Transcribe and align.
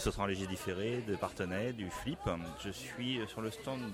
Ce 0.00 0.10
sera 0.10 0.24
un 0.24 0.28
légiféré 0.28 1.04
de 1.06 1.14
Partenay, 1.14 1.74
du 1.74 1.90
Flip. 1.90 2.18
Je 2.64 2.70
suis 2.70 3.20
sur 3.28 3.42
le 3.42 3.50
stand 3.50 3.92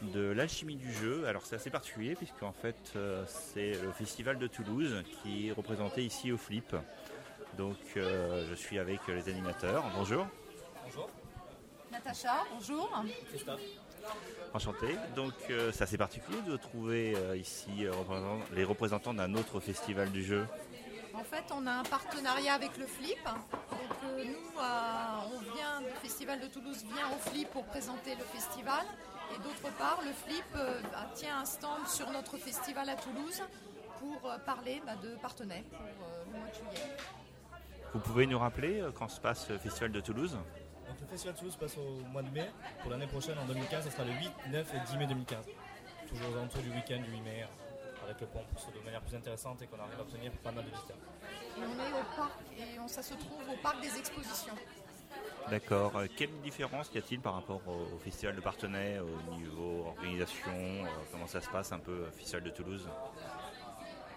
de, 0.00 0.30
l'alchimie 0.30 0.76
du 0.76 0.92
jeu. 0.92 1.26
Alors 1.26 1.44
c'est 1.44 1.56
assez 1.56 1.70
particulier 1.70 2.14
puisque 2.14 2.40
en 2.44 2.52
fait 2.52 2.76
euh, 2.94 3.24
c'est 3.26 3.72
le 3.82 3.90
festival 3.90 4.38
de 4.38 4.46
Toulouse 4.46 5.02
qui 5.10 5.48
est 5.48 5.52
représenté 5.52 6.04
ici 6.04 6.30
au 6.30 6.36
Flip. 6.36 6.76
Donc 7.58 7.78
euh, 7.96 8.46
je 8.48 8.54
suis 8.54 8.78
avec 8.78 9.00
les 9.08 9.28
animateurs. 9.28 9.82
Bonjour. 9.96 10.24
Bonjour. 10.84 11.10
Natacha, 11.90 12.44
bonjour. 12.54 12.88
Christophe. 13.28 13.60
Enchanté. 14.54 14.94
Donc 15.16 15.34
euh, 15.50 15.72
c'est 15.72 15.82
assez 15.82 15.98
particulier 15.98 16.42
de 16.42 16.56
trouver 16.56 17.16
ici 17.34 17.86
les 18.54 18.62
représentants 18.62 19.14
d'un 19.14 19.34
autre 19.34 19.58
festival 19.58 20.12
du 20.12 20.22
jeu. 20.22 20.46
En 21.14 21.24
fait, 21.24 21.44
on 21.54 21.66
a 21.66 21.72
un 21.72 21.82
partenariat 21.82 22.54
avec 22.54 22.76
le 22.78 22.86
Flip. 22.86 23.22
Donc, 23.24 23.80
euh, 24.04 24.24
nous, 24.24 24.60
euh, 24.60 25.34
on 25.34 25.54
vient, 25.54 25.80
le 25.80 25.94
Festival 26.00 26.40
de 26.40 26.46
Toulouse 26.46 26.84
vient 26.84 27.08
au 27.14 27.18
Flip 27.30 27.48
pour 27.50 27.64
présenter 27.64 28.14
le 28.14 28.24
festival. 28.24 28.84
Et 29.34 29.38
d'autre 29.38 29.74
part, 29.78 30.00
le 30.04 30.12
Flip 30.12 30.44
euh, 30.56 30.80
tient 31.14 31.40
un 31.40 31.44
stand 31.44 31.86
sur 31.86 32.10
notre 32.10 32.36
festival 32.36 32.88
à 32.88 32.96
Toulouse 32.96 33.42
pour 33.98 34.30
parler 34.46 34.82
bah, 34.86 34.96
de 35.02 35.14
partenaires 35.16 35.62
pour 35.70 35.80
le 36.32 36.38
mois 36.38 36.48
de 36.48 36.54
juillet. 36.54 36.96
Vous 37.92 38.00
pouvez 38.00 38.26
nous 38.26 38.38
rappeler 38.38 38.82
quand 38.94 39.08
se 39.08 39.20
passe 39.20 39.48
le 39.50 39.58
Festival 39.58 39.92
de 39.92 40.00
Toulouse? 40.00 40.36
Le 41.00 41.06
Festival 41.06 41.34
de 41.34 41.38
Toulouse 41.38 41.56
passe 41.56 41.76
au 41.76 42.04
mois 42.10 42.22
de 42.22 42.30
mai. 42.30 42.50
Pour 42.80 42.90
l'année 42.90 43.06
prochaine, 43.06 43.38
en 43.38 43.44
2015, 43.44 43.84
ce 43.84 43.90
sera 43.90 44.04
le 44.04 44.12
8, 44.12 44.30
9 44.50 44.74
et 44.74 44.90
10 44.90 44.96
mai 44.96 45.06
2015. 45.06 45.44
Toujours 46.08 46.30
aux 46.30 46.38
alentours 46.38 46.62
du 46.62 46.70
week-end 46.70 47.00
du 47.00 47.10
8 47.10 47.20
mai 47.20 47.46
avec 48.12 48.20
le 48.20 48.26
pont 48.26 48.44
pour 48.54 48.72
de 48.72 48.84
manière 48.84 49.00
plus 49.00 49.16
intéressante 49.16 49.62
et 49.62 49.66
qu'on 49.66 49.78
arrive 49.78 49.98
à 49.98 50.02
obtenir 50.02 50.30
pas 50.42 50.52
mal 50.52 50.64
de 50.64 50.70
visiteurs. 50.70 50.96
Et 51.56 51.60
on 51.60 51.80
est 51.80 52.00
au 52.00 52.16
parc 52.16 52.32
et 52.58 52.88
ça 52.88 53.02
se 53.02 53.14
trouve 53.14 53.48
au 53.50 53.56
parc 53.62 53.80
des 53.80 53.98
expositions. 53.98 54.54
D'accord. 55.50 55.96
Euh, 55.96 56.06
quelle 56.16 56.30
différence 56.42 56.90
y 56.94 56.98
a-t-il 56.98 57.20
par 57.20 57.34
rapport 57.34 57.60
au, 57.66 57.98
festival 57.98 58.36
de 58.36 58.40
Partenay 58.40 58.98
au 59.00 59.32
niveau 59.32 59.86
organisation 59.88 60.52
euh, 60.52 60.86
Comment 61.10 61.26
ça 61.26 61.40
se 61.40 61.48
passe 61.48 61.72
un 61.72 61.78
peu, 61.78 62.06
au 62.08 62.10
festival 62.12 62.44
de 62.44 62.50
Toulouse? 62.50 62.88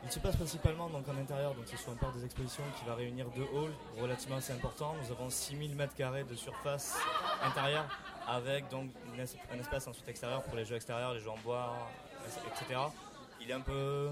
Il 0.03 0.11
se 0.11 0.19
passe 0.19 0.35
principalement 0.35 0.87
donc 0.87 1.07
en 1.09 1.17
intérieur, 1.17 1.55
donc 1.55 1.63
c'est 1.65 1.77
sur 1.77 1.91
un 1.91 1.95
parc 1.95 2.15
des 2.15 2.25
expositions 2.25 2.63
qui 2.77 2.85
va 2.85 2.93
réunir 2.93 3.25
deux 3.31 3.47
halls 3.55 3.73
relativement 3.99 4.37
assez 4.37 4.53
importants. 4.53 4.93
Nous 5.01 5.11
avons 5.11 5.29
6000 5.31 5.75
m2 5.75 6.27
de 6.27 6.35
surface 6.35 6.95
intérieure 7.43 7.87
avec 8.27 8.69
donc 8.69 8.91
un 9.51 9.59
espace 9.59 9.87
ensuite 9.87 10.07
extérieur 10.07 10.43
pour 10.43 10.55
les 10.55 10.65
jeux 10.65 10.75
extérieurs, 10.75 11.13
les 11.13 11.21
jeux 11.21 11.31
en 11.31 11.37
bois, 11.43 11.73
etc. 12.47 12.79
Il 13.45 13.51
est 13.51 13.53
un 13.53 13.61
peu 13.61 14.09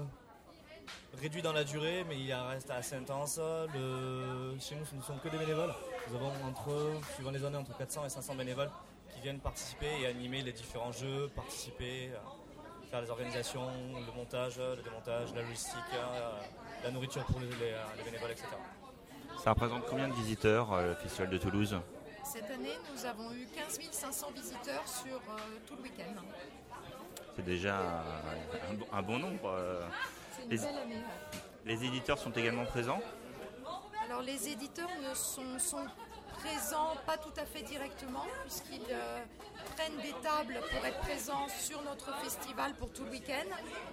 réduit 1.20 1.42
dans 1.42 1.52
la 1.52 1.64
durée, 1.64 2.04
mais 2.08 2.16
il 2.16 2.32
reste 2.32 2.70
assez 2.70 2.94
intense. 2.94 3.40
Chez 4.60 4.76
nous, 4.76 4.84
ce 4.84 4.94
ne 4.94 5.02
sont 5.02 5.16
que 5.18 5.28
des 5.28 5.38
bénévoles. 5.38 5.74
Nous 6.08 6.14
avons, 6.14 6.30
entre, 6.46 7.00
suivant 7.14 7.32
les 7.32 7.44
années, 7.44 7.56
entre 7.56 7.76
400 7.76 8.06
et 8.06 8.08
500 8.10 8.36
bénévoles 8.36 8.70
qui 9.12 9.20
viennent 9.22 9.40
participer 9.40 9.88
et 10.00 10.06
animer 10.06 10.42
les 10.42 10.52
différents 10.52 10.92
jeux, 10.92 11.28
participer, 11.34 12.10
euh, 12.12 12.90
faire 12.90 13.00
les 13.00 13.10
organisations, 13.10 13.66
le 14.06 14.12
montage, 14.16 14.58
le 14.58 14.82
démontage, 14.82 15.34
la 15.34 15.42
logistique, 15.42 15.80
euh, 15.94 16.40
la 16.84 16.90
nourriture 16.92 17.24
pour 17.24 17.40
les, 17.40 17.48
bénévoles, 18.04 18.30
etc. 18.30 18.46
Ça 19.42 19.50
représente 19.50 19.84
combien 19.86 20.06
de 20.06 20.14
visiteurs, 20.14 20.72
euh, 20.72 20.90
le 20.90 20.94
Festival 20.94 21.30
de 21.30 21.38
Toulouse? 21.38 21.76
Cette 22.22 22.50
année, 22.50 22.76
nous 22.92 23.04
avons 23.04 23.32
eu 23.32 23.48
15 23.52 23.80
500 23.90 24.30
visiteurs 24.30 24.86
sur 24.86 25.20
tout 25.66 25.74
le 25.76 25.82
week-end 25.82 26.22
c'est 27.36 27.44
déjà 27.44 28.02
un, 28.92 29.02
bon 29.02 29.18
nombre. 29.18 29.48
Euh. 29.48 29.80
Les, 30.48 30.58
les 31.64 31.84
éditeurs 31.84 32.18
sont 32.18 32.30
également 32.32 32.64
présents? 32.64 33.00
Alors 34.04 34.22
les 34.22 34.48
éditeurs 34.48 34.90
ne 35.02 35.14
sont, 35.14 35.58
sont 35.58 35.86
présents 36.44 36.94
pas 37.06 37.16
tout 37.16 37.32
à 37.40 37.44
fait 37.44 37.62
directement 37.62 38.24
puisqu'ils 38.42 38.92
euh, 38.92 39.24
prennent 39.76 39.96
des 40.02 40.14
tables 40.22 40.60
pour 40.70 40.84
être 40.86 40.98
présents 41.00 41.46
sur 41.48 41.82
notre 41.82 42.14
festival 42.22 42.74
pour 42.74 42.92
tout 42.92 43.04
le 43.04 43.10
week-end, 43.10 43.48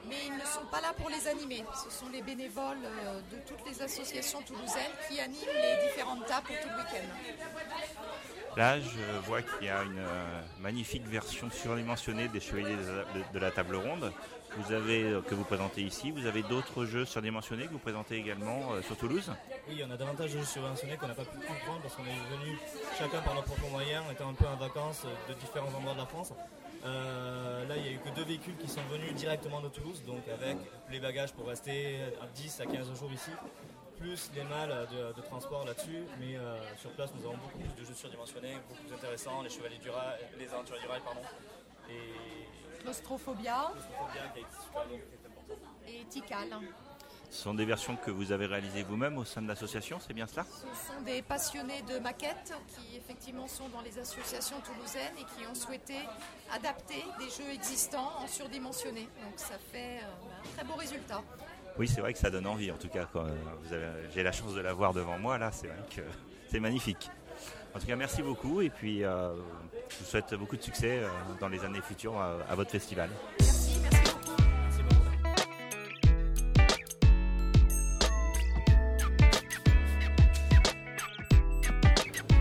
mais 0.07 0.17
ils 0.27 0.33
ne 0.35 0.45
sont 0.45 0.65
pas 0.71 0.81
là 0.81 0.93
pour 0.97 1.09
les 1.09 1.27
animer. 1.27 1.63
Ce 1.83 1.89
sont 1.89 2.09
les 2.11 2.21
bénévoles 2.21 2.83
euh, 2.83 3.21
de 3.31 3.37
toutes 3.47 3.65
les 3.67 3.81
associations 3.81 4.41
toulousaines 4.41 4.95
qui 5.09 5.19
animent 5.19 5.55
les 5.55 5.87
différentes 5.87 6.25
tables 6.25 6.47
pour 6.47 6.59
tout 6.59 6.69
le 6.69 6.77
week-end. 6.77 8.57
Là, 8.57 8.79
je 8.79 9.25
vois 9.25 9.41
qu'il 9.41 9.67
y 9.67 9.69
a 9.69 9.81
une 9.83 9.99
euh, 9.99 10.41
magnifique 10.59 11.07
version 11.07 11.49
surdimensionnée 11.49 12.27
des 12.27 12.41
Chevaliers 12.41 12.75
de, 13.33 13.39
la 13.39 13.51
Table 13.51 13.75
Ronde. 13.75 14.11
Vous 14.57 14.73
avez, 14.73 15.03
euh, 15.03 15.21
que 15.21 15.35
vous 15.35 15.43
présentez 15.43 15.81
ici. 15.81 16.11
Vous 16.11 16.25
avez 16.25 16.43
d'autres 16.43 16.85
jeux 16.85 17.05
surdimensionnés 17.05 17.65
que 17.65 17.71
vous 17.71 17.79
présentez 17.79 18.17
également 18.17 18.73
euh, 18.73 18.81
sur 18.81 18.97
Toulouse 18.97 19.31
Oui, 19.69 19.81
on 19.87 19.91
a 19.91 19.97
davantage 19.97 20.33
de 20.33 20.39
jeux 20.39 20.45
surdimensionnés 20.45 20.97
qu'on 20.97 21.07
n'a 21.07 21.15
pas 21.15 21.25
pu 21.25 21.37
comprendre 21.37 21.81
parce 21.81 21.95
qu'on 21.95 22.03
est 22.03 22.37
venu 22.37 22.57
chacun 22.97 23.21
par 23.21 23.35
nos 23.35 23.41
propres 23.41 23.69
moyens, 23.69 24.03
étant 24.11 24.29
un 24.29 24.33
peu 24.33 24.45
en 24.45 24.57
vacances 24.57 25.03
de 25.29 25.33
différents 25.35 25.73
endroits 25.75 25.93
de 25.93 25.99
la 25.99 26.05
France. 26.05 26.33
là, 26.83 27.75
il 27.77 27.83
n'y 27.83 27.89
a 27.89 27.91
eu 27.91 27.99
que 27.99 28.13
deux 28.15 28.25
véhicules 28.25 28.57
qui 28.57 28.67
sont 28.67 28.81
venus 28.91 29.13
directement 29.13 29.61
de 29.61 29.69
Toulouse, 29.69 30.03
donc 30.05 30.27
avec 30.27 30.57
les 30.89 30.99
bagages 30.99 31.31
pour 31.33 31.47
rester 31.47 31.99
10 32.35 32.61
à 32.61 32.65
15 32.65 32.99
jours 32.99 33.11
ici 33.13 33.31
plus 34.01 34.31
les 34.35 34.43
mâles 34.43 34.87
de, 35.15 35.21
transport 35.21 35.63
là-dessus, 35.63 36.03
mais 36.19 36.35
euh, 36.35 36.57
sur 36.77 36.89
place 36.91 37.11
nous 37.15 37.23
avons 37.25 37.37
beaucoup 37.37 37.59
plus 37.59 37.81
de 37.81 37.87
jeux 37.87 37.93
surdimensionnés, 37.93 38.57
beaucoup 38.67 38.81
plus 38.83 38.93
intéressants, 38.95 39.43
les 39.43 39.49
chevaliers 39.49 39.77
du 39.77 39.89
rail, 39.89 40.19
les 40.39 40.49
aventuriers 40.51 40.81
du 40.81 40.87
rail, 40.87 41.01
pardon. 41.05 41.21
Claustrophobia. 42.81 43.71
Et 45.87 46.03
Tikal. 46.09 46.47
Ce 47.31 47.43
sont 47.43 47.53
des 47.53 47.63
versions 47.63 47.95
que 47.95 48.11
vous 48.11 48.33
avez 48.33 48.45
réalisées 48.45 48.83
vous-même 48.83 49.17
au 49.17 49.23
sein 49.23 49.41
de 49.41 49.47
l'association, 49.47 49.99
c'est 50.05 50.13
bien 50.13 50.27
cela? 50.27 50.45
Ce 50.51 50.87
sont 50.87 51.01
des 51.05 51.21
passionnés 51.21 51.81
de 51.83 51.97
maquettes 51.99 52.53
qui 52.67 52.97
effectivement 52.97 53.47
sont 53.47 53.69
dans 53.69 53.79
les 53.79 53.97
associations 53.97 54.57
toulousaines 54.59 55.13
et 55.17 55.23
qui 55.23 55.47
ont 55.47 55.55
souhaité 55.55 55.95
adapter 56.53 57.05
des 57.19 57.29
jeux 57.29 57.49
existants 57.53 58.11
en 58.21 58.27
surdimensionné. 58.27 59.07
Donc 59.23 59.33
ça 59.37 59.55
fait 59.71 59.99
euh, 60.01 60.43
un 60.43 60.57
très 60.57 60.65
beau 60.65 60.73
résultat. 60.73 61.21
Oui, 61.77 61.87
c'est 61.87 62.01
vrai 62.01 62.11
que 62.11 62.19
ça 62.19 62.29
donne 62.29 62.47
envie 62.47 62.69
en 62.69 62.77
tout 62.77 62.89
cas. 62.89 63.07
J'ai 64.13 64.23
la 64.23 64.33
chance 64.33 64.53
de 64.53 64.59
la 64.59 64.73
voir 64.73 64.93
devant 64.93 65.17
moi 65.17 65.37
là, 65.37 65.53
c'est 65.53 65.67
vrai 65.67 65.79
que 65.95 66.01
c'est 66.51 66.59
magnifique. 66.59 67.09
En 67.73 67.79
tout 67.79 67.87
cas, 67.87 67.95
merci 67.95 68.21
beaucoup 68.21 68.59
et 68.59 68.69
puis 68.69 69.05
euh, 69.05 69.33
je 69.91 69.99
vous 69.99 70.09
souhaite 70.09 70.33
beaucoup 70.35 70.55
de 70.55 70.61
succès 70.61 70.99
euh, 70.99 71.07
dans 71.39 71.49
les 71.49 71.63
années 71.63 71.81
futures 71.81 72.17
à, 72.17 72.55
votre 72.55 72.71
festival. 72.71 73.09
Merci, 73.39 73.79
merci 73.81 74.01
beaucoup. 74.03 75.01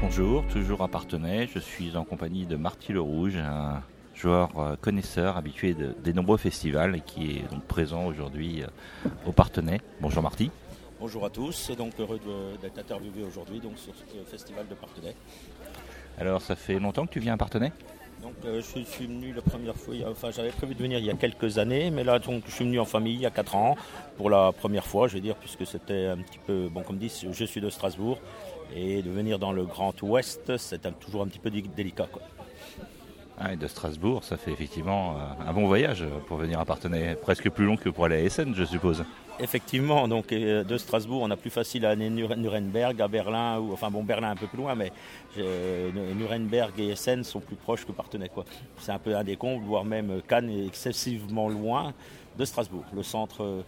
Bonjour, 0.01 0.47
toujours 0.47 0.83
à 0.83 0.89
Partenay, 0.89 1.49
je 1.53 1.59
suis 1.59 1.97
en 1.97 2.05
compagnie 2.05 2.47
de 2.47 2.57
Marty 2.57 2.93
Le 2.93 3.01
Rouge, 3.01 3.37
un 3.37 3.83
joueur 4.15 4.59
euh, 4.59 4.77
connaisseur, 4.77 5.37
habitué 5.37 5.75
des 5.75 6.13
nombreux 6.13 6.39
festivals 6.39 6.97
et 6.97 7.01
qui 7.01 7.39
est 7.39 7.51
donc 7.51 7.65
présent 7.65 8.07
aujourd'hui 8.07 8.63
euh, 8.63 9.09
au 9.27 9.33
Partenay. 9.33 9.81
Bonjour 10.01 10.23
Marty. 10.23 10.51
Bonjour 10.99 11.25
à 11.25 11.31
tous, 11.31 11.71
donc 11.79 11.99
heureux 11.99 12.21
d'être 12.61 12.79
interviewé 12.79 13.25
aujourd'hui 13.25 13.59
donc 13.59 13.79
sur 13.79 13.95
ce 13.95 14.31
festival 14.31 14.69
de 14.69 14.75
Partenay. 14.75 15.15
Alors 16.21 16.43
ça 16.43 16.55
fait 16.55 16.79
longtemps 16.79 17.07
que 17.07 17.13
tu 17.13 17.21
viens 17.21 17.35
à 17.35 17.37
Partenay 17.37 17.73
donc 18.23 18.35
euh, 18.45 18.61
je 18.61 18.81
suis 18.85 19.07
venu 19.07 19.33
la 19.33 19.41
première 19.41 19.75
fois, 19.75 19.95
enfin 20.11 20.31
j'avais 20.31 20.51
prévu 20.51 20.75
de 20.75 20.83
venir 20.83 20.99
il 20.99 21.07
y 21.07 21.11
a 21.11 21.15
quelques 21.15 21.57
années, 21.57 21.91
mais 21.91 22.05
là 22.05 22.19
donc 22.19 22.43
je 22.47 22.53
suis 22.53 22.67
venu 22.67 22.79
en 22.79 22.85
famille 22.85 23.15
il 23.15 23.21
y 23.21 23.27
a 23.27 23.31
4 23.31 23.57
ans 23.57 23.77
pour 24.19 24.29
la 24.29 24.53
première 24.53 24.87
fois, 24.87 25.09
je 25.09 25.15
vais 25.15 25.21
dire, 25.21 25.37
puisque 25.37 25.67
c'était 25.67 26.07
un 26.07 26.19
petit 26.19 26.39
peu, 26.47 26.69
bon 26.69 26.83
comme 26.83 26.99
dit, 26.99 27.11
je 27.31 27.45
suis 27.45 27.63
de 27.63 27.71
Strasbourg, 27.71 28.19
et 28.75 29.03
de 29.03 29.11
venir 29.11 29.39
dans 29.39 29.53
le 29.53 29.65
Grand 29.65 29.95
Ouest, 30.03 30.57
c'est 30.59 30.99
toujours 30.99 31.23
un 31.23 31.29
petit 31.29 31.39
peu 31.39 31.51
délicat. 31.51 32.09
Quoi. 32.13 32.23
Ah, 33.43 33.57
de 33.57 33.67
Strasbourg, 33.67 34.23
ça 34.23 34.37
fait 34.37 34.53
effectivement 34.53 35.17
euh, 35.17 35.49
un 35.49 35.53
bon 35.55 35.67
voyage 35.67 36.05
pour 36.27 36.37
venir 36.37 36.61
à 36.61 36.67
Partenay, 36.67 37.17
presque 37.17 37.49
plus 37.49 37.65
long 37.65 37.79
que 37.79 37.89
pour 37.89 38.05
aller 38.05 38.17
à 38.17 38.21
Essen, 38.21 38.55
je 38.55 38.65
suppose. 38.65 39.03
Effectivement, 39.39 40.07
donc 40.09 40.31
euh, 40.31 40.63
de 40.63 40.77
Strasbourg, 40.77 41.23
on 41.23 41.31
a 41.31 41.39
plus 41.39 41.49
facile 41.49 41.87
à 41.87 41.91
aller 41.91 42.11
Nuremberg, 42.11 43.01
à 43.01 43.09
Berlin, 43.09 43.59
enfin 43.73 43.91
bon, 43.91 44.05
Berlin 44.05 44.33
un 44.33 44.37
peu 44.37 44.47
plus 44.47 44.59
loin, 44.59 44.75
mais 44.75 44.93
euh, 45.39 45.91
Nuremberg 46.17 46.79
et 46.79 46.89
Essen 46.89 47.25
sont 47.25 47.41
plus 47.41 47.57
proches 47.57 47.87
que 47.87 47.93
Partenay. 47.93 48.29
Quoi. 48.29 48.45
C'est 48.79 48.93
un 48.93 48.99
peu 48.99 49.17
un 49.17 49.25
décompte, 49.25 49.65
voire 49.65 49.87
même 49.87 50.21
Cannes 50.29 50.51
est 50.51 50.67
excessivement 50.67 51.49
loin 51.49 51.95
de 52.39 52.45
Strasbourg. 52.45 52.85
Le 52.95 53.03
centre, 53.03 53.65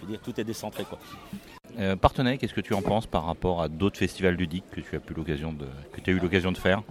je 0.00 0.06
veux 0.06 0.10
dire, 0.10 0.20
tout 0.24 0.40
est 0.40 0.44
décentré. 0.44 0.82
Quoi. 0.82 0.98
Partenay, 2.00 2.38
qu'est-ce 2.38 2.54
que 2.54 2.60
tu 2.60 2.74
en 2.74 2.82
penses 2.82 3.06
par 3.06 3.24
rapport 3.26 3.62
à 3.62 3.68
d'autres 3.68 3.98
festivals 3.98 4.34
ludiques 4.34 4.64
que 4.70 4.80
tu 4.80 4.96
as, 4.96 6.12
eu 6.12 6.18
l'occasion 6.18 6.52
de 6.52 6.58
faire? 6.58 6.82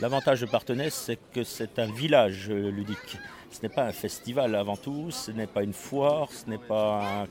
L'avantage 0.00 0.40
de 0.40 0.46
Partenay, 0.46 0.90
c'est 0.90 1.18
que 1.32 1.42
c'est 1.42 1.78
un 1.78 1.90
village 1.92 2.48
ludique. 2.50 3.18
Ce 3.50 3.62
n'est 3.62 3.68
pas 3.68 3.84
un 3.84 3.92
festival 3.92 4.54
avant 4.54 4.76
tout, 4.76 5.10
ce 5.10 5.30
n'est 5.30 5.46
pas 5.46 5.62
une 5.62 5.72
foire, 5.72 6.30
ce 6.30 6.48
n'est 6.48 6.58
pas 6.58 7.26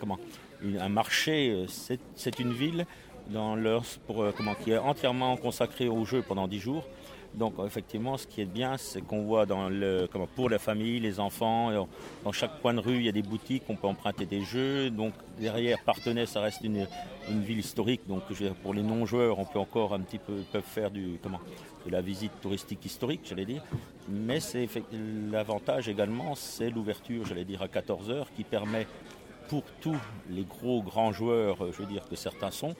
un, 0.79 0.89
marché, 0.89 1.65
c'est 1.67 2.39
une 2.39 2.51
ville 2.51 2.85
dans 3.29 3.55
comment, 4.35 4.55
qui 4.55 4.71
est 4.71 4.77
entièrement 4.77 5.37
consacrée 5.37 5.87
au 5.87 6.05
jeu 6.05 6.23
pendant 6.27 6.47
dix 6.47 6.59
jours. 6.59 6.87
Donc 7.37 7.53
effectivement, 7.63 8.17
ce 8.17 8.25
qui 8.25 8.41
est 8.41 8.45
bien, 8.45 8.77
c'est 8.77 9.01
qu'on 9.01 9.21
voit 9.21 9.45
pour 10.35 10.49
la 10.49 10.57
famille, 10.57 10.99
les 10.99 11.19
enfants, 11.19 11.87
dans 12.23 12.31
chaque 12.31 12.59
coin 12.61 12.73
de 12.73 12.79
rue, 12.79 12.95
il 12.95 13.03
y 13.03 13.09
a 13.09 13.11
des 13.11 13.21
boutiques, 13.21 13.63
on 13.69 13.75
peut 13.75 13.87
emprunter 13.87 14.25
des 14.25 14.41
jeux. 14.41 14.89
Donc 14.89 15.13
derrière 15.39 15.77
Partenay, 15.83 16.25
ça 16.25 16.41
reste 16.41 16.61
une, 16.63 16.87
ville 17.29 17.59
historique. 17.59 18.01
Donc 18.07 18.23
pour 18.63 18.73
les 18.73 18.81
non-joueurs, 18.81 19.37
on 19.37 19.45
peut 19.45 19.59
encore 19.59 19.93
un 19.93 19.99
petit 19.99 20.17
peu 20.17 20.33
peuvent 20.51 20.63
faire 20.63 20.89
du, 20.89 21.19
comment, 21.21 21.39
de 21.85 21.91
la 21.91 22.01
visite 22.01 22.31
touristique 22.41 22.83
historique, 22.83 23.21
j'allais 23.23 23.45
dire. 23.45 23.63
Mais 24.09 24.39
l'avantage 25.31 25.89
également, 25.89 26.33
c'est 26.33 26.71
l'ouverture, 26.71 27.23
j'allais 27.25 27.45
dire 27.45 27.61
à 27.61 27.67
14 27.67 28.09
h 28.09 28.25
qui 28.35 28.43
permet 28.43 28.87
pour 29.47 29.63
tous 29.79 29.97
les 30.29 30.43
gros 30.43 30.81
grands 30.81 31.13
joueurs, 31.13 31.57
je 31.71 31.77
veux 31.77 31.85
dire 31.85 32.03
que 32.09 32.15
certains 32.15 32.51
sont, 32.51 32.75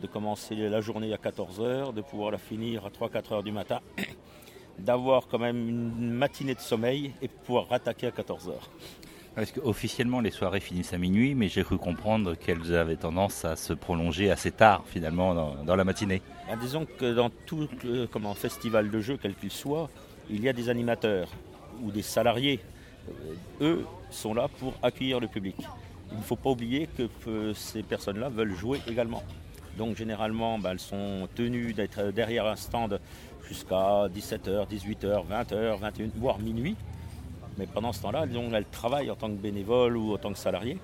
de 0.00 0.06
commencer 0.06 0.54
la 0.54 0.80
journée 0.80 1.12
à 1.12 1.16
14h, 1.16 1.94
de 1.94 2.00
pouvoir 2.00 2.30
la 2.30 2.38
finir 2.38 2.86
à 2.86 2.90
3-4 2.90 3.34
heures 3.34 3.42
du 3.42 3.52
matin, 3.52 3.80
d'avoir 4.78 5.28
quand 5.28 5.38
même 5.38 5.68
une 5.68 6.10
matinée 6.10 6.54
de 6.54 6.60
sommeil 6.60 7.12
et 7.20 7.28
pouvoir 7.28 7.68
rattaquer 7.68 8.06
à 8.06 8.10
14h. 8.10 8.54
Parce 9.34 9.52
qu'officiellement, 9.52 10.20
les 10.20 10.32
soirées 10.32 10.60
finissent 10.60 10.92
à 10.92 10.98
minuit, 10.98 11.34
mais 11.34 11.48
j'ai 11.48 11.62
cru 11.62 11.78
comprendre 11.78 12.34
qu'elles 12.34 12.74
avaient 12.74 12.96
tendance 12.96 13.44
à 13.44 13.54
se 13.54 13.72
prolonger 13.72 14.30
assez 14.30 14.50
tard, 14.50 14.82
finalement, 14.86 15.54
dans, 15.64 15.76
la 15.76 15.84
matinée. 15.84 16.20
Ben, 16.48 16.58
disons 16.60 16.84
que 16.84 17.14
dans 17.14 17.30
tout 17.46 17.68
comment, 18.10 18.34
festival 18.34 18.90
de 18.90 19.00
jeux, 19.00 19.18
quel 19.22 19.34
qu'il 19.34 19.52
soit, 19.52 19.88
il 20.28 20.42
y 20.42 20.48
a 20.48 20.52
des 20.52 20.68
animateurs 20.68 21.28
ou 21.80 21.92
des 21.92 22.02
salariés. 22.02 22.58
Euh, 23.08 23.34
eux 23.60 23.86
sont 24.10 24.34
là 24.34 24.48
pour 24.58 24.74
accueillir 24.82 25.20
le 25.20 25.28
public. 25.28 25.56
Il 26.10 26.18
ne 26.18 26.22
faut 26.22 26.36
pas 26.36 26.50
oublier 26.50 26.88
que 26.88 27.52
ces 27.54 27.84
personnes-là 27.84 28.30
veulent 28.30 28.54
jouer 28.54 28.80
également. 28.88 29.22
Donc 29.78 29.96
généralement, 29.96 30.58
ben, 30.58 30.72
elles 30.72 30.80
sont 30.80 31.28
tenues 31.34 31.72
d'être 31.72 32.10
derrière 32.12 32.46
un 32.46 32.56
stand 32.56 33.00
jusqu'à 33.48 34.08
17h, 34.08 34.68
18h, 34.68 35.26
20h, 35.26 35.78
21 35.78 36.08
voire 36.16 36.38
minuit. 36.38 36.76
Mais 37.58 37.66
pendant 37.66 37.92
ce 37.92 38.02
temps-là, 38.02 38.24
elles, 38.52 38.64
travaillent 38.66 39.10
en 39.10 39.16
tant 39.16 39.28
que 39.28 39.34
bénévoles 39.34 39.96
ou 39.96 40.14
en 40.14 40.18
tant 40.18 40.32
que 40.32 40.38
salariés. 40.38 40.78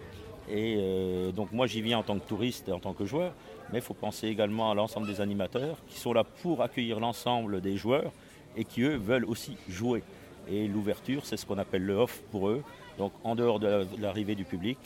Et 0.49 0.77
euh, 0.79 1.33
donc 1.33 1.50
moi 1.53 1.67
j'y 1.67 1.83
viens 1.83 1.99
en 1.99 2.03
tant 2.03 2.19
que 2.19 2.27
touriste 2.27 2.69
et 2.69 2.73
en 2.73 2.79
tant 2.79 2.93
que 2.93 3.05
joueur, 3.05 3.33
mais 3.73 3.79
il 3.79 3.83
faut 3.83 3.94
penser 3.94 4.29
également 4.29 4.71
à 4.71 4.75
l'ensemble 4.75 5.09
des 5.09 5.21
animateurs 5.21 5.77
qui 5.88 5.99
sont 5.99 6.12
là 6.12 6.23
pour 6.23 6.62
accueillir 6.62 7.00
l'ensemble 7.00 7.61
des 7.61 7.77
joueurs 7.77 8.12
et 8.56 8.65
qui 8.65 8.83
eux 8.83 8.97
veulent 8.97 9.25
aussi 9.25 9.56
jouer. 9.69 10.05
Et 10.49 10.69
l'ouverture, 10.69 11.27
c'est 11.27 11.37
ce 11.37 11.44
qu'on 11.47 11.59
appelle 11.59 11.85
le 11.85 11.94
off 11.94 12.23
pour 12.31 12.49
eux. 12.49 12.62
Donc 12.99 13.12
en 13.25 13.35
dehors 13.35 13.59
de 13.59 13.87
l'arrivée 13.99 14.37
du 14.37 14.44
public, 14.44 14.79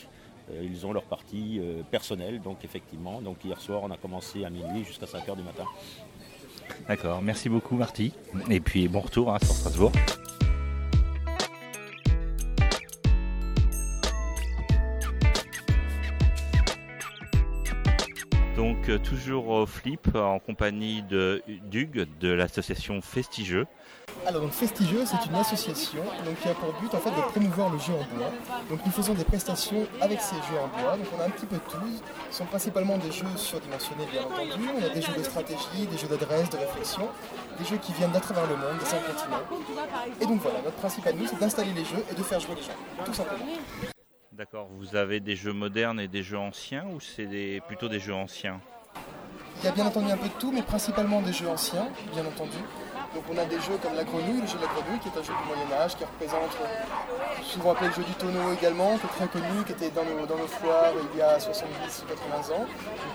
ils 0.63 0.87
ont 0.87 0.93
leur 0.93 1.05
partie 1.05 1.59
euh, 1.61 1.83
personnelle, 1.91 2.41
donc 2.41 2.65
effectivement. 2.65 3.21
Donc 3.21 3.45
hier 3.45 3.61
soir, 3.61 3.81
on 3.83 3.91
a 3.91 3.97
commencé 3.97 4.45
à 4.45 4.51
minuit 4.51 4.85
jusqu'à 4.85 5.07
5h 5.07 5.37
du 5.37 5.43
matin. 5.43 5.65
D'accord, 6.89 7.21
merci 7.23 7.49
beaucoup 7.49 7.77
Marty. 7.77 8.13
Et 8.49 8.61
puis 8.61 8.89
bon 8.89 9.01
retour 9.01 9.35
hein, 9.35 9.39
sur 9.43 9.55
Strasbourg. 9.55 9.93
Toujours 18.99 19.49
au 19.49 19.67
Flip 19.67 20.15
en 20.15 20.39
compagnie 20.39 21.03
de 21.03 21.43
Dug 21.71 22.09
de 22.21 22.33
l'association 22.33 23.01
Festigeux. 23.01 23.67
Alors 24.27 24.43
donc 24.43 24.53
Festigeux, 24.53 25.05
c'est 25.07 25.25
une 25.27 25.35
association 25.37 26.03
donc, 26.25 26.41
qui 26.41 26.49
a 26.49 26.55
pour 26.55 26.73
but 26.81 26.93
en 26.95 26.99
fait 26.99 27.11
de 27.11 27.21
promouvoir 27.31 27.71
le 27.71 27.79
jeu 27.79 27.93
en 27.93 28.17
bois. 28.17 28.31
Donc 28.69 28.85
nous 28.85 28.93
faisons 28.93 29.15
des 29.15 29.25
prestations 29.25 29.87
avec 30.01 30.21
ces 30.21 30.35
jeux 30.37 30.59
en 30.63 30.69
bois. 30.69 30.97
Donc 30.97 31.07
on 31.17 31.21
a 31.21 31.27
un 31.27 31.31
petit 31.31 31.47
peu 31.47 31.57
de 31.57 31.71
tout. 31.71 32.03
Ce 32.31 32.39
sont 32.39 32.47
principalement 32.47 32.99
des 32.99 33.13
jeux 33.13 33.37
surdimensionnés 33.37 34.07
bien 34.11 34.23
entendu. 34.23 34.69
On 34.77 34.85
a 34.85 34.89
des 34.89 35.03
jeux 35.03 35.15
de 35.17 35.23
stratégie, 35.23 35.87
des 35.91 35.99
jeux 35.99 36.09
d'adresse, 36.09 36.51
de 36.51 36.57
réflexion, 36.57 37.09
des 37.59 37.65
jeux 37.65 37.79
qui 37.79 37.93
viennent 37.93 38.13
d'à 38.13 38.21
travers 38.21 38.47
le 38.49 38.57
monde, 38.57 38.79
des 38.79 38.87
cinq 38.87 39.05
continents. 39.07 39.45
Et 40.21 40.27
donc 40.27 40.41
voilà, 40.41 40.61
notre 40.63 40.77
principe 40.77 41.07
à 41.07 41.13
nous, 41.13 41.27
c'est 41.27 41.39
d'installer 41.39 41.73
les 41.73 41.85
jeux 41.85 42.05
et 42.11 42.15
de 42.15 42.23
faire 42.23 42.41
jouer 42.41 42.57
les 42.57 42.63
gens, 42.63 43.05
tout 43.05 43.15
simplement. 43.15 43.45
D'accord, 44.33 44.69
vous 44.79 44.97
avez 44.97 45.21
des 45.21 45.37
jeux 45.37 45.53
modernes 45.53 46.01
et 46.01 46.09
des 46.09 46.23
jeux 46.23 46.39
anciens 46.39 46.87
ou 46.95 47.01
c'est 47.01 47.61
plutôt 47.67 47.89
des 47.89 48.01
jeux 48.01 48.15
anciens? 48.15 48.61
Il 49.63 49.67
y 49.67 49.69
a 49.69 49.73
bien 49.73 49.85
entendu 49.85 50.11
un 50.11 50.17
peu 50.17 50.29
de 50.29 50.39
tout, 50.41 50.51
mais 50.53 50.63
principalement 50.63 51.21
des 51.21 51.35
jeux 51.35 51.49
anciens, 51.49 51.87
bien 52.15 52.25
entendu. 52.25 52.57
Donc 53.15 53.25
on 53.29 53.37
a 53.37 53.45
des 53.45 53.61
jeux 53.61 53.77
comme 53.83 53.93
la 53.95 54.05
grenouille, 54.05 54.41
le 54.41 54.47
jeu 54.47 54.57
de 54.57 54.65
la 54.65 54.73
grenouille 54.73 55.01
qui 55.03 55.09
est 55.09 55.19
un 55.21 55.23
jeu 55.23 55.35
du 55.37 55.45
Moyen-Âge 55.53 55.97
qui 55.97 56.05
représente 56.05 56.57
souvent 57.45 57.73
appelé 57.73 57.89
le 57.89 57.95
jeu 57.95 58.05
du 58.05 58.15
tonneau 58.15 58.55
également, 58.57 58.97
qui 58.97 59.07
très 59.09 59.27
connu, 59.27 59.61
qui 59.67 59.73
était 59.73 59.91
dans 59.91 60.05
nos, 60.05 60.25
dans 60.25 60.39
nos 60.39 60.47
foires 60.47 60.97
il 61.13 61.19
y 61.19 61.21
a 61.21 61.39
70 61.39 61.69
ou 61.77 62.09
80 62.09 62.57
ans, 62.57 62.65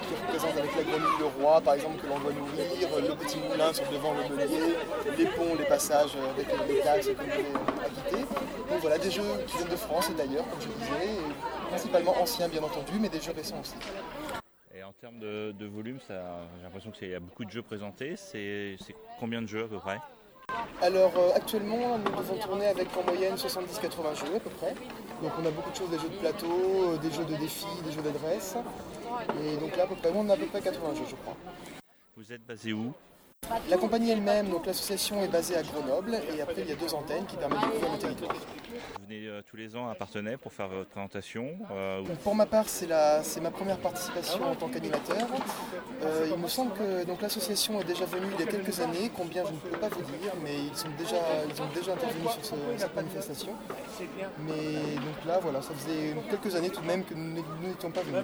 qui 0.06 0.14
représente 0.14 0.54
avec 0.54 0.76
la 0.76 0.84
grenouille 0.84 1.18
le 1.18 1.26
roi 1.42 1.62
par 1.62 1.74
exemple 1.74 1.98
que 1.98 2.06
l'on 2.06 2.20
doit 2.20 2.34
nourrir, 2.34 2.94
le 2.94 3.16
petit 3.16 3.40
moulin 3.40 3.74
sur 3.74 3.90
devant 3.90 4.14
le 4.14 4.30
meunier, 4.30 4.78
les 5.18 5.26
ponts, 5.26 5.56
les 5.58 5.66
passages 5.66 6.14
avec 6.14 6.46
les 6.70 6.80
taxes 6.82 7.08
qu'on 7.08 7.26
devait 7.26 7.58
habiter. 7.82 8.22
Donc 8.70 8.80
voilà, 8.82 9.00
des 9.00 9.10
jeux 9.10 9.34
qui 9.48 9.58
viennent 9.58 9.74
de 9.74 9.82
France 9.82 10.12
et 10.12 10.14
d'ailleurs, 10.14 10.46
comme 10.46 10.62
je 10.62 10.68
disais, 10.68 11.10
principalement 11.70 12.14
anciens 12.22 12.50
bien 12.50 12.62
entendu, 12.62 13.00
mais 13.00 13.10
des 13.10 13.22
jeux 13.22 13.34
récents 13.34 13.58
aussi 13.62 13.74
en 14.86 14.94
termes 14.94 15.20
de, 15.20 15.66
volume, 15.66 16.00
j'ai 16.08 16.14
l'impression 16.64 16.92
qu'il 16.92 17.10
y 17.10 17.16
a 17.16 17.20
beaucoup 17.20 17.44
de 17.44 17.50
jeux 17.50 17.62
présentés. 17.62 18.16
C'est 18.16 18.78
combien 19.20 19.42
de 19.42 19.48
jeux 19.48 19.64
à 19.64 19.68
peu 19.68 19.78
près? 19.78 20.00
Alors 20.82 21.14
euh, 21.18 21.32
actuellement, 21.34 21.98
nous 21.98 22.16
devons 22.16 22.38
tourner 22.38 22.68
avec 22.68 22.88
en 22.96 23.04
moyenne 23.04 23.36
70-80 23.36 24.26
jeux 24.26 24.36
à 24.36 24.40
peu 24.40 24.50
près. 24.52 24.76
Donc 25.22 25.32
on 25.42 25.46
a 25.46 25.50
beaucoup 25.50 25.72
de 25.72 25.76
choses, 25.76 25.90
des 25.90 25.98
jeux 25.98 26.10
de 26.10 26.18
plateau, 26.18 26.94
euh, 26.94 26.98
des 26.98 27.10
jeux 27.10 27.26
de 27.26 27.36
défis, 27.36 27.66
des 27.84 27.92
jeux 27.92 28.04
d'adresse. 28.04 28.56
Et 29.42 29.58
donc 29.58 29.76
là, 29.76 29.84
à 29.84 29.88
peu 29.88 29.96
près, 29.96 30.12
on 30.14 30.30
a 30.30 30.34
à 30.34 30.38
peu 30.38 30.46
près 30.46 30.62
80 30.62 30.96
jeux, 30.96 31.06
je 31.10 31.16
crois. 31.16 31.36
Vous 32.16 32.32
êtes 32.32 32.46
basé 32.46 32.74
où? 32.74 32.94
La 33.70 33.78
compagnie 33.78 34.12
elle-même, 34.12 34.50
donc 34.50 34.66
l'association 34.66 35.24
est 35.24 35.28
basée 35.28 35.56
à 35.56 35.64
Grenoble 35.64 36.18
et 36.36 36.42
après 36.42 36.62
il 36.62 36.70
y 36.70 36.72
a 36.72 36.76
deux 36.76 36.94
antennes 36.94 37.26
qui 37.26 37.36
permettent 37.36 37.62
de 37.62 37.66
couvrir 37.66 37.92
le 37.94 37.98
territoire. 37.98 38.34
Vous 38.34 39.06
venez 39.08 39.28
euh, 39.28 39.42
tous 39.46 39.56
les 39.56 39.76
ans 39.76 39.88
à 39.90 39.96
Partenay 39.96 40.38
pour 40.38 40.52
faire 40.54 40.68
votre 40.68 40.90
présentation 40.90 41.50
euh, 41.72 42.04
Pour 42.24 42.36
ma 42.36 42.46
part, 42.46 42.68
c'est 42.68 42.88
ma 42.88 43.52
première 43.52 43.78
participation 43.78 44.44
en 44.52 44.56
tant 44.56 44.68
qu'animateur. 44.68 45.28
Euh, 46.04 46.28
il 46.32 46.42
me 46.42 46.48
semble 46.48 46.74
que 46.74 47.22
l'association 47.22 47.80
est 47.82 47.86
déjà 47.86 48.06
venue 48.06 48.28
il 48.38 48.46
y 48.46 48.48
a 48.48 48.52
quelques 48.52 48.80
années, 48.80 49.12
combien 49.16 49.44
je 49.46 49.52
ne 49.52 49.58
peux 49.58 49.80
pas 49.80 49.90
vous 49.90 50.02
dire, 50.02 50.34
mais 50.44 50.56
ils, 50.72 50.78
sont 50.78 50.90
déjà, 50.98 51.18
ils 51.48 51.62
ont 51.62 51.70
déjà 51.74 51.94
intervenu 51.94 52.26
sur 52.42 52.56
cette 52.78 52.96
manifestation. 52.96 53.54
Mais 54.40 54.96
donc 54.96 55.26
là, 55.26 55.40
voilà, 55.42 55.62
ça 55.62 55.74
faisait 55.74 56.16
quelques 56.30 56.56
années 56.56 56.70
tout 56.70 56.82
de 56.82 56.88
même 56.88 57.04
que 57.04 57.14
nous 57.14 57.42
n'étions 57.62 57.92
pas 57.92 58.02
venus 58.02 58.24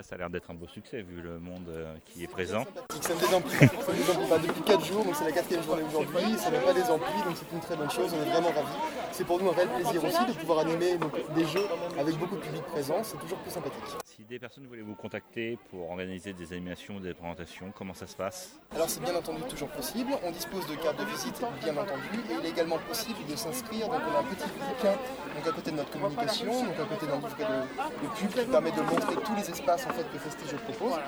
ça 0.00 0.14
a 0.14 0.18
l'air 0.18 0.30
d'être 0.30 0.50
un 0.50 0.54
beau 0.54 0.66
succès 0.66 1.02
vu 1.02 1.20
le 1.20 1.38
monde 1.38 1.68
euh, 1.68 1.94
qui 2.06 2.24
est 2.24 2.28
présent. 2.28 2.64
Ça 3.00 3.14
me 3.14 3.34
amplis. 3.34 4.46
depuis 4.46 4.62
4 4.62 4.84
jours, 4.84 5.04
donc 5.04 5.14
c'est 5.14 5.24
la 5.24 5.32
quatrième 5.32 5.62
journée 5.62 5.82
aujourd'hui, 5.82 6.38
ça 6.38 6.50
n'a 6.50 6.60
pas 6.60 6.72
des 6.72 6.84
amplis, 6.84 7.22
donc 7.26 7.36
c'est 7.36 7.52
une 7.52 7.60
très 7.60 7.76
bonne 7.76 7.90
chose, 7.90 8.10
on 8.14 8.22
est 8.22 8.30
vraiment 8.30 8.48
ravis. 8.48 8.78
C'est 9.12 9.24
pour 9.24 9.42
nous 9.42 9.50
un 9.50 9.52
réel 9.52 9.68
plaisir 9.68 10.02
aussi 10.04 10.24
de 10.26 10.32
pouvoir 10.32 10.60
animer 10.60 10.98
des 11.34 11.44
jeux 11.44 11.66
avec 11.98 12.16
beaucoup 12.16 12.36
de 12.36 12.40
public 12.40 12.62
présent, 12.62 13.02
c'est 13.02 13.18
toujours 13.18 13.38
plus 13.38 13.50
sympathique. 13.50 13.82
Si 14.04 14.24
des 14.24 14.38
personnes 14.38 14.66
voulaient 14.66 14.82
vous 14.82 14.94
contacter 14.94 15.58
pour 15.70 15.90
organiser 15.90 16.32
des 16.32 16.52
animations, 16.52 17.00
des 17.00 17.12
présentations, 17.12 17.72
comment 17.76 17.94
ça 17.94 18.06
se 18.06 18.16
passe? 18.16 18.56
Alors 18.74 18.88
c'est 18.88 19.02
bien 19.02 19.14
entendu 19.14 19.42
toujours 19.42 19.68
possible, 19.68 20.12
on 20.24 20.30
dispose 20.30 20.66
de 20.68 20.76
cartes 20.76 20.98
de 20.98 21.04
visite 21.04 21.42
bien 21.62 21.76
entendu, 21.76 22.20
et 22.30 22.34
il 22.40 22.46
est 22.46 22.50
également 22.50 22.78
possible 22.78 23.18
de 23.28 23.36
s'inscrire, 23.36 23.88
donc 23.88 24.00
on 24.10 24.16
a 24.16 24.20
un 24.20 24.24
petit 24.24 24.48
bouquin 24.48 24.96
donc 25.34 25.46
à 25.46 25.52
côté 25.52 25.70
de 25.70 25.76
notre 25.76 25.90
communication, 25.90 26.52
donc 26.64 26.74
à 26.80 26.94
côté 26.94 27.06
d'un 27.06 27.16
de, 27.16 28.02
de 28.02 28.08
pub 28.14 28.30
qui 28.30 28.50
permet 28.50 28.70
de 28.70 28.82
montrer 28.82 29.16
tous 29.16 29.34
les 29.36 29.50
espaces 29.50 29.86
en 29.86 29.92
fait, 29.92 30.04
que 30.12 30.18
Festige 30.18 30.56
propose. 30.58 30.98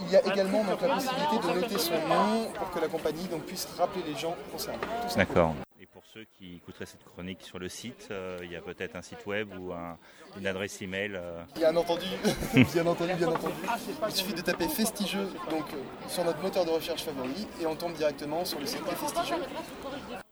Il 0.00 0.10
y 0.10 0.16
a 0.16 0.24
également 0.26 0.62
donc, 0.64 0.80
la 0.80 0.94
possibilité 0.94 1.38
de 1.42 1.60
noter 1.60 1.78
son 1.78 1.94
nom 1.94 2.50
pour 2.54 2.70
que 2.70 2.78
la 2.78 2.88
compagnie 2.88 3.24
donc, 3.24 3.42
puisse 3.42 3.66
rappeler 3.76 4.02
les 4.06 4.16
gens 4.16 4.36
concernés. 4.52 4.78
D'accord. 5.16 5.54
Pour 5.98 6.06
ceux 6.14 6.26
qui 6.38 6.54
écouteraient 6.54 6.86
cette 6.86 7.02
chronique 7.02 7.42
sur 7.42 7.58
le 7.58 7.68
site, 7.68 8.06
euh, 8.12 8.38
il 8.44 8.52
y 8.52 8.54
a 8.54 8.60
peut-être 8.60 8.94
un 8.94 9.02
site 9.02 9.26
web 9.26 9.52
ou 9.58 9.72
une 10.38 10.46
adresse 10.46 10.80
email 10.80 11.16
euh... 11.16 11.42
Bien 11.56 11.74
entendu, 11.74 12.06
bien 12.72 12.86
entendu, 12.86 13.14
bien 13.14 13.26
entendu. 13.26 13.54
Il 14.06 14.14
suffit 14.14 14.32
de 14.32 14.40
taper 14.40 14.68
Festigeux 14.68 15.26
donc, 15.50 15.64
euh, 15.74 15.82
sur 16.08 16.22
notre 16.22 16.40
moteur 16.40 16.64
de 16.64 16.70
recherche 16.70 17.02
favori 17.02 17.48
et 17.60 17.66
on 17.66 17.74
tombe 17.74 17.94
directement 17.94 18.44
sur 18.44 18.60
le 18.60 18.66
site 18.66 18.84
Festigeux. 18.84 19.42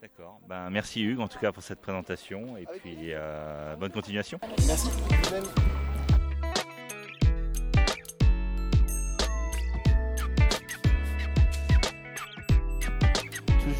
D'accord. 0.00 0.38
Ben, 0.48 0.70
merci 0.70 1.02
Hugues 1.02 1.18
en 1.18 1.26
tout 1.26 1.40
cas 1.40 1.50
pour 1.50 1.64
cette 1.64 1.80
présentation 1.80 2.56
et 2.56 2.66
puis 2.66 3.10
euh, 3.12 3.74
bonne 3.74 3.90
continuation. 3.90 4.38
Merci. 4.68 4.88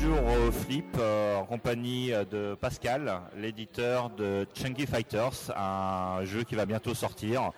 Au 0.09 0.53
Flip 0.53 0.97
euh, 0.99 1.37
en 1.37 1.45
compagnie 1.45 2.11
de 2.31 2.55
Pascal, 2.55 3.21
l'éditeur 3.37 4.11
de 4.11 4.47
Chunky 4.55 4.87
Fighters, 4.87 5.51
un 5.57 6.25
jeu 6.25 6.45
qui 6.45 6.55
va 6.55 6.67
bientôt 6.67 6.95
sortir, 6.95 7.51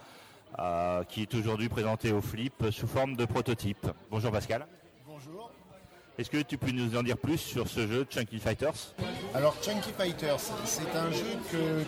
euh, 0.59 1.05
qui 1.05 1.23
est 1.23 1.35
aujourd'hui 1.35 1.69
présenté 1.69 2.13
au 2.13 2.21
Flip 2.21 2.67
sous 2.71 2.87
forme 2.87 3.17
de 3.17 3.25
prototype. 3.25 3.87
Bonjour 4.11 4.33
Pascal. 4.33 4.67
Est-ce 6.19 6.31
que 6.31 6.43
tu 6.43 6.59
peux 6.59 6.73
nous 6.73 6.97
en 6.97 7.05
dire 7.05 7.17
plus 7.17 7.39
sur 7.39 7.69
ce 7.69 7.87
jeu 7.87 8.05
Chunky 8.11 8.41
Fighters? 8.41 8.93
Alors 9.37 9.55
Chunky 9.63 9.91
Fighters, 9.97 10.41
c'est 10.65 10.91
un 10.97 11.13
jeu 11.13 11.39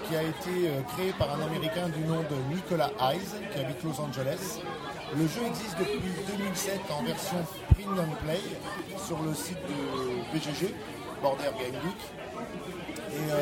qui 0.07 0.15
a 0.15 0.23
été 0.23 0.69
euh, 0.69 0.83
créé 0.95 1.13
par 1.19 1.35
un 1.35 1.43
Américain 1.45 1.89
du 1.89 2.05
nom 2.05 2.21
de 2.21 2.55
Nicolas 2.55 2.93
Hayes, 3.01 3.19
qui 3.53 3.59
habite 3.59 3.83
Los 3.83 4.01
Angeles. 4.01 4.61
Le 5.17 5.27
jeu 5.27 5.41
existe 5.49 5.77
depuis 5.81 6.13
2007 6.39 6.81
en 6.97 7.03
version 7.03 7.39
Premium 7.75 8.15
Play 8.23 8.39
sur 9.05 9.21
le 9.21 9.35
site 9.35 9.59
de 9.67 10.33
BGG, 10.33 10.75
Border 11.21 11.51
Game 11.59 11.83
Geek. 11.83 12.01
Et 13.13 13.33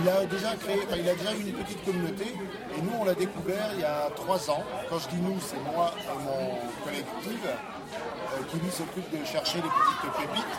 il 0.00 0.08
a 0.08 0.24
déjà 0.24 0.56
créé, 0.56 0.80
il 0.96 1.08
a 1.08 1.14
déjà 1.14 1.32
eu 1.34 1.40
une 1.48 1.52
petite 1.52 1.84
communauté 1.84 2.24
et 2.24 2.82
nous 2.82 2.92
on 2.98 3.04
l'a 3.04 3.14
découvert 3.14 3.70
il 3.74 3.80
y 3.80 3.84
a 3.84 4.08
trois 4.16 4.50
ans. 4.50 4.62
Quand 4.88 4.98
je 4.98 5.08
dis 5.08 5.20
nous, 5.20 5.38
c'est 5.40 5.60
moi 5.72 5.92
et 5.98 6.24
mon 6.24 6.84
collectif 6.84 7.40
euh, 7.44 8.42
qui 8.50 8.56
lui 8.58 8.70
s'occupe 8.70 9.10
de 9.10 9.24
chercher 9.24 9.58
les 9.58 9.68
petites 9.68 10.12
pépites. 10.16 10.56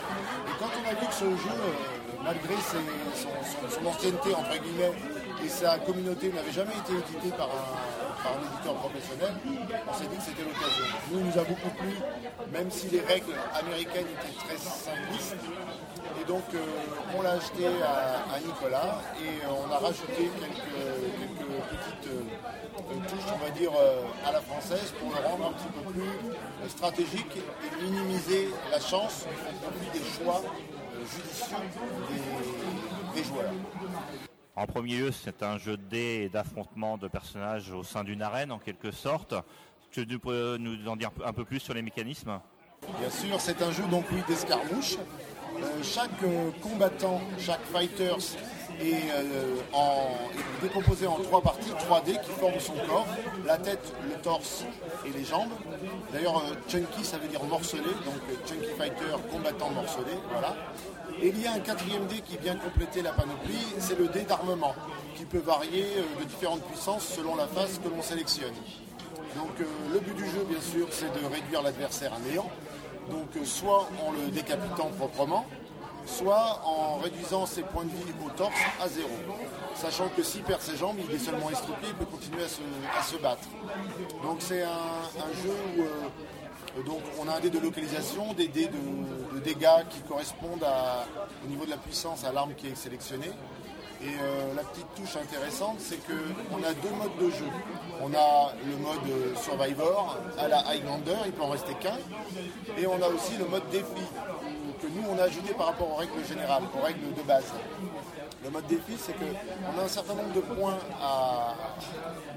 Et 0.47 0.53
quand 0.59 0.69
on 0.69 0.89
a 0.89 0.93
vu 0.93 1.07
que 1.07 1.13
ce 1.13 1.25
jeu, 1.25 1.55
euh, 1.57 2.23
malgré 2.23 2.53
son, 2.61 3.87
ancienneté 3.87 4.35
entre 4.35 4.61
guillemets 4.61 4.93
et 5.43 5.49
sa 5.49 5.77
communauté 5.79 6.31
n'avait 6.31 6.51
jamais 6.51 6.77
été 6.77 6.93
édité 6.93 7.35
par 7.35 7.47
un, 7.47 8.02
éditeur 8.31 8.75
professionnel, 8.75 9.33
on 9.87 9.93
s'est 9.93 10.07
dit 10.07 10.17
que 10.17 10.23
c'était 10.23 10.43
l'occasion. 10.43 10.85
Nous, 11.11 11.19
il 11.19 11.25
nous 11.25 11.37
a 11.37 11.43
beaucoup 11.43 11.69
plu, 11.69 11.93
même 12.51 12.71
si 12.71 12.87
les 12.89 13.01
règles 13.01 13.35
américaines 13.53 14.07
étaient 14.07 14.37
très 14.45 14.57
simplistes. 14.57 15.35
Et 16.21 16.25
donc 16.25 16.43
euh, 16.53 16.59
on 17.17 17.21
l'a 17.21 17.31
acheté 17.31 17.65
à, 17.65 18.39
Nicolas 18.39 19.01
et 19.19 19.43
euh, 19.45 19.49
on 19.67 19.71
a 19.71 19.77
rajouté 19.77 20.29
quelques, 20.39 21.39
petites 21.69 22.07
euh, 22.07 23.07
touches, 23.09 23.33
on 23.33 23.43
va 23.43 23.49
dire, 23.51 23.71
à 24.25 24.31
la 24.31 24.41
française 24.41 24.93
pour 24.99 25.09
le 25.09 25.27
rendre 25.27 25.49
un 25.49 25.53
petit 25.53 25.69
peu 25.69 25.91
plus 25.91 26.69
stratégique 26.69 27.37
et 27.37 27.83
minimiser 27.83 28.49
la 28.71 28.79
chance 28.79 29.25
au 29.25 29.97
des 29.97 30.03
choix 30.03 30.41
judicieux 31.03 31.57
des, 33.15 33.23
joueurs. 33.23 33.51
En 34.55 34.67
premier 34.67 34.97
lieu, 34.97 35.11
c'est 35.11 35.41
un 35.41 35.57
jeu 35.57 35.77
de 35.77 35.83
dés 35.83 36.21
et 36.25 36.29
d'affrontement 36.29 36.97
de 36.97 37.07
personnages 37.07 37.71
au 37.71 37.83
sein 37.83 38.03
d'une 38.03 38.21
arène 38.21 38.51
en 38.51 38.59
quelque 38.59 38.91
sorte. 38.91 39.33
Tu 39.89 40.05
peux 40.19 40.57
nous 40.57 40.87
en 40.87 40.95
dire 40.95 41.11
un 41.25 41.33
peu 41.33 41.43
plus 41.43 41.59
sur 41.59 41.73
les 41.73 41.81
mécanismes? 41.81 42.39
Bien 42.99 43.09
sûr, 43.09 43.39
c'est 43.39 43.61
un 43.61 43.71
jeu 43.71 43.83
donc 43.89 44.05
oui 44.11 44.21
d'escarmouche 44.27 44.97
euh, 45.55 45.83
chaque 45.83 46.23
euh, 46.23 46.51
combattant, 46.61 47.21
chaque 47.39 47.63
fighter 47.71 48.15
est, 48.81 49.11
euh, 49.11 49.57
décomposé 50.61 51.07
en 51.07 51.15
trois 51.15 51.41
parties, 51.41 51.71
3D 51.71 52.21
qui 52.21 52.31
forment 52.31 52.59
son 52.59 52.73
corps, 52.87 53.07
la 53.45 53.57
tête, 53.57 53.93
le 54.07 54.15
torse 54.21 54.63
et 55.05 55.09
les 55.17 55.23
jambes. 55.23 55.51
D'ailleurs, 56.11 56.41
chunky 56.67 57.03
ça 57.03 57.17
veut 57.17 57.27
dire 57.27 57.43
morcelé, 57.43 57.83
donc 58.05 58.47
chunky 58.47 58.69
fighter, 58.77 59.15
combattant 59.31 59.69
morcelé, 59.71 60.13
voilà. 60.31 60.55
Et 61.21 61.29
il 61.29 61.41
y 61.41 61.47
a 61.47 61.53
un 61.53 61.59
quatrième 61.59 62.05
dé 62.07 62.21
qui 62.21 62.37
vient 62.37 62.55
compléter 62.55 63.01
la 63.01 63.11
panoplie, 63.11 63.65
c'est 63.79 63.97
le 63.97 64.07
dé 64.07 64.21
d'armement, 64.21 64.73
qui 65.15 65.25
peut 65.25 65.39
varier 65.39 65.85
de 66.19 66.25
différentes 66.25 66.63
puissances 66.63 67.05
selon 67.05 67.35
la 67.35 67.47
phase 67.47 67.79
que 67.83 67.89
l'on 67.89 68.01
sélectionne. 68.01 68.53
Donc 69.35 69.51
le 69.91 69.99
but 69.99 70.15
du 70.15 70.25
jeu, 70.25 70.45
bien 70.49 70.61
sûr, 70.61 70.87
c'est 70.91 71.11
de 71.13 71.25
réduire 71.25 71.61
l'adversaire 71.61 72.13
à 72.13 72.19
néant. 72.19 72.49
Donc 73.09 73.35
euh, 73.35 73.45
soit 73.45 73.89
en 74.05 74.11
le 74.11 74.31
décapitant 74.31 74.89
proprement, 74.97 75.45
soit 76.05 76.61
en 76.65 76.97
réduisant 76.97 77.45
ses 77.45 77.61
points 77.61 77.85
de 77.85 77.89
vie 77.89 78.13
au 78.25 78.29
torse 78.31 78.59
à 78.81 78.87
zéro. 78.87 79.09
Sachant 79.75 80.09
que 80.15 80.23
s'il 80.23 80.43
perd 80.43 80.61
ses 80.61 80.77
jambes, 80.77 80.97
il 81.07 81.15
est 81.15 81.19
seulement 81.19 81.49
estoupé, 81.49 81.87
il 81.87 81.93
peut 81.93 82.05
continuer 82.05 82.43
à 82.43 83.03
se, 83.03 83.17
battre. 83.17 83.47
Donc 84.23 84.37
c'est 84.39 84.63
un, 84.63 85.33
jeu 85.43 85.53
où 85.77 85.81
euh, 85.81 86.83
donc 86.85 87.01
on 87.19 87.27
a 87.27 87.35
un 87.35 87.39
dé 87.39 87.49
de 87.49 87.59
localisation, 87.59 88.33
des 88.33 88.47
dés 88.47 88.67
de, 88.67 89.39
dégâts 89.39 89.85
qui 89.89 89.99
correspondent 90.01 90.65
au 91.43 91.47
niveau 91.47 91.65
de 91.65 91.71
la 91.71 91.77
puissance 91.77 92.23
à 92.23 92.31
l'arme 92.31 92.53
qui 92.55 92.67
est 92.67 92.75
sélectionnée. 92.75 93.31
Et 94.01 94.07
euh, 94.21 94.53
la 94.53 94.63
petite 94.63 94.87
touche 94.95 95.15
intéressante, 95.15 95.77
c'est 95.79 95.99
qu'on 96.05 96.61
a 96.63 96.73
deux 96.73 96.89
modes 96.89 97.17
de 97.21 97.29
jeu. 97.29 97.45
On 98.01 98.13
a 98.13 98.53
le 98.67 98.75
mode 98.77 99.37
Survivor 99.37 100.17
à 100.37 100.47
la 100.49 100.59
Highlander, 100.67 101.15
il 101.25 101.31
peut 101.31 101.43
en 101.43 101.49
rester 101.49 101.73
qu'un. 101.75 101.97
Et 102.77 102.85
on 102.85 103.01
a 103.01 103.07
aussi 103.07 103.37
le 103.37 103.45
mode 103.45 103.63
défi, 103.71 103.85
que 104.83 104.87
nous 104.87 105.07
on 105.09 105.17
a 105.17 105.23
ajouté 105.23 105.53
par 105.53 105.67
rapport 105.67 105.89
aux 105.91 105.95
règles 105.95 106.25
générales, 106.27 106.63
aux 106.77 106.83
règles 106.83 107.13
de 107.15 107.21
base. 107.21 107.45
Le 108.43 108.49
mode 108.49 108.67
défi, 108.67 108.97
c'est 108.97 109.13
qu'on 109.13 109.79
a 109.79 109.83
un 109.85 109.87
certain 109.87 110.15
nombre 110.15 110.33
de 110.33 110.41
points 110.41 110.77
à, 111.01 111.55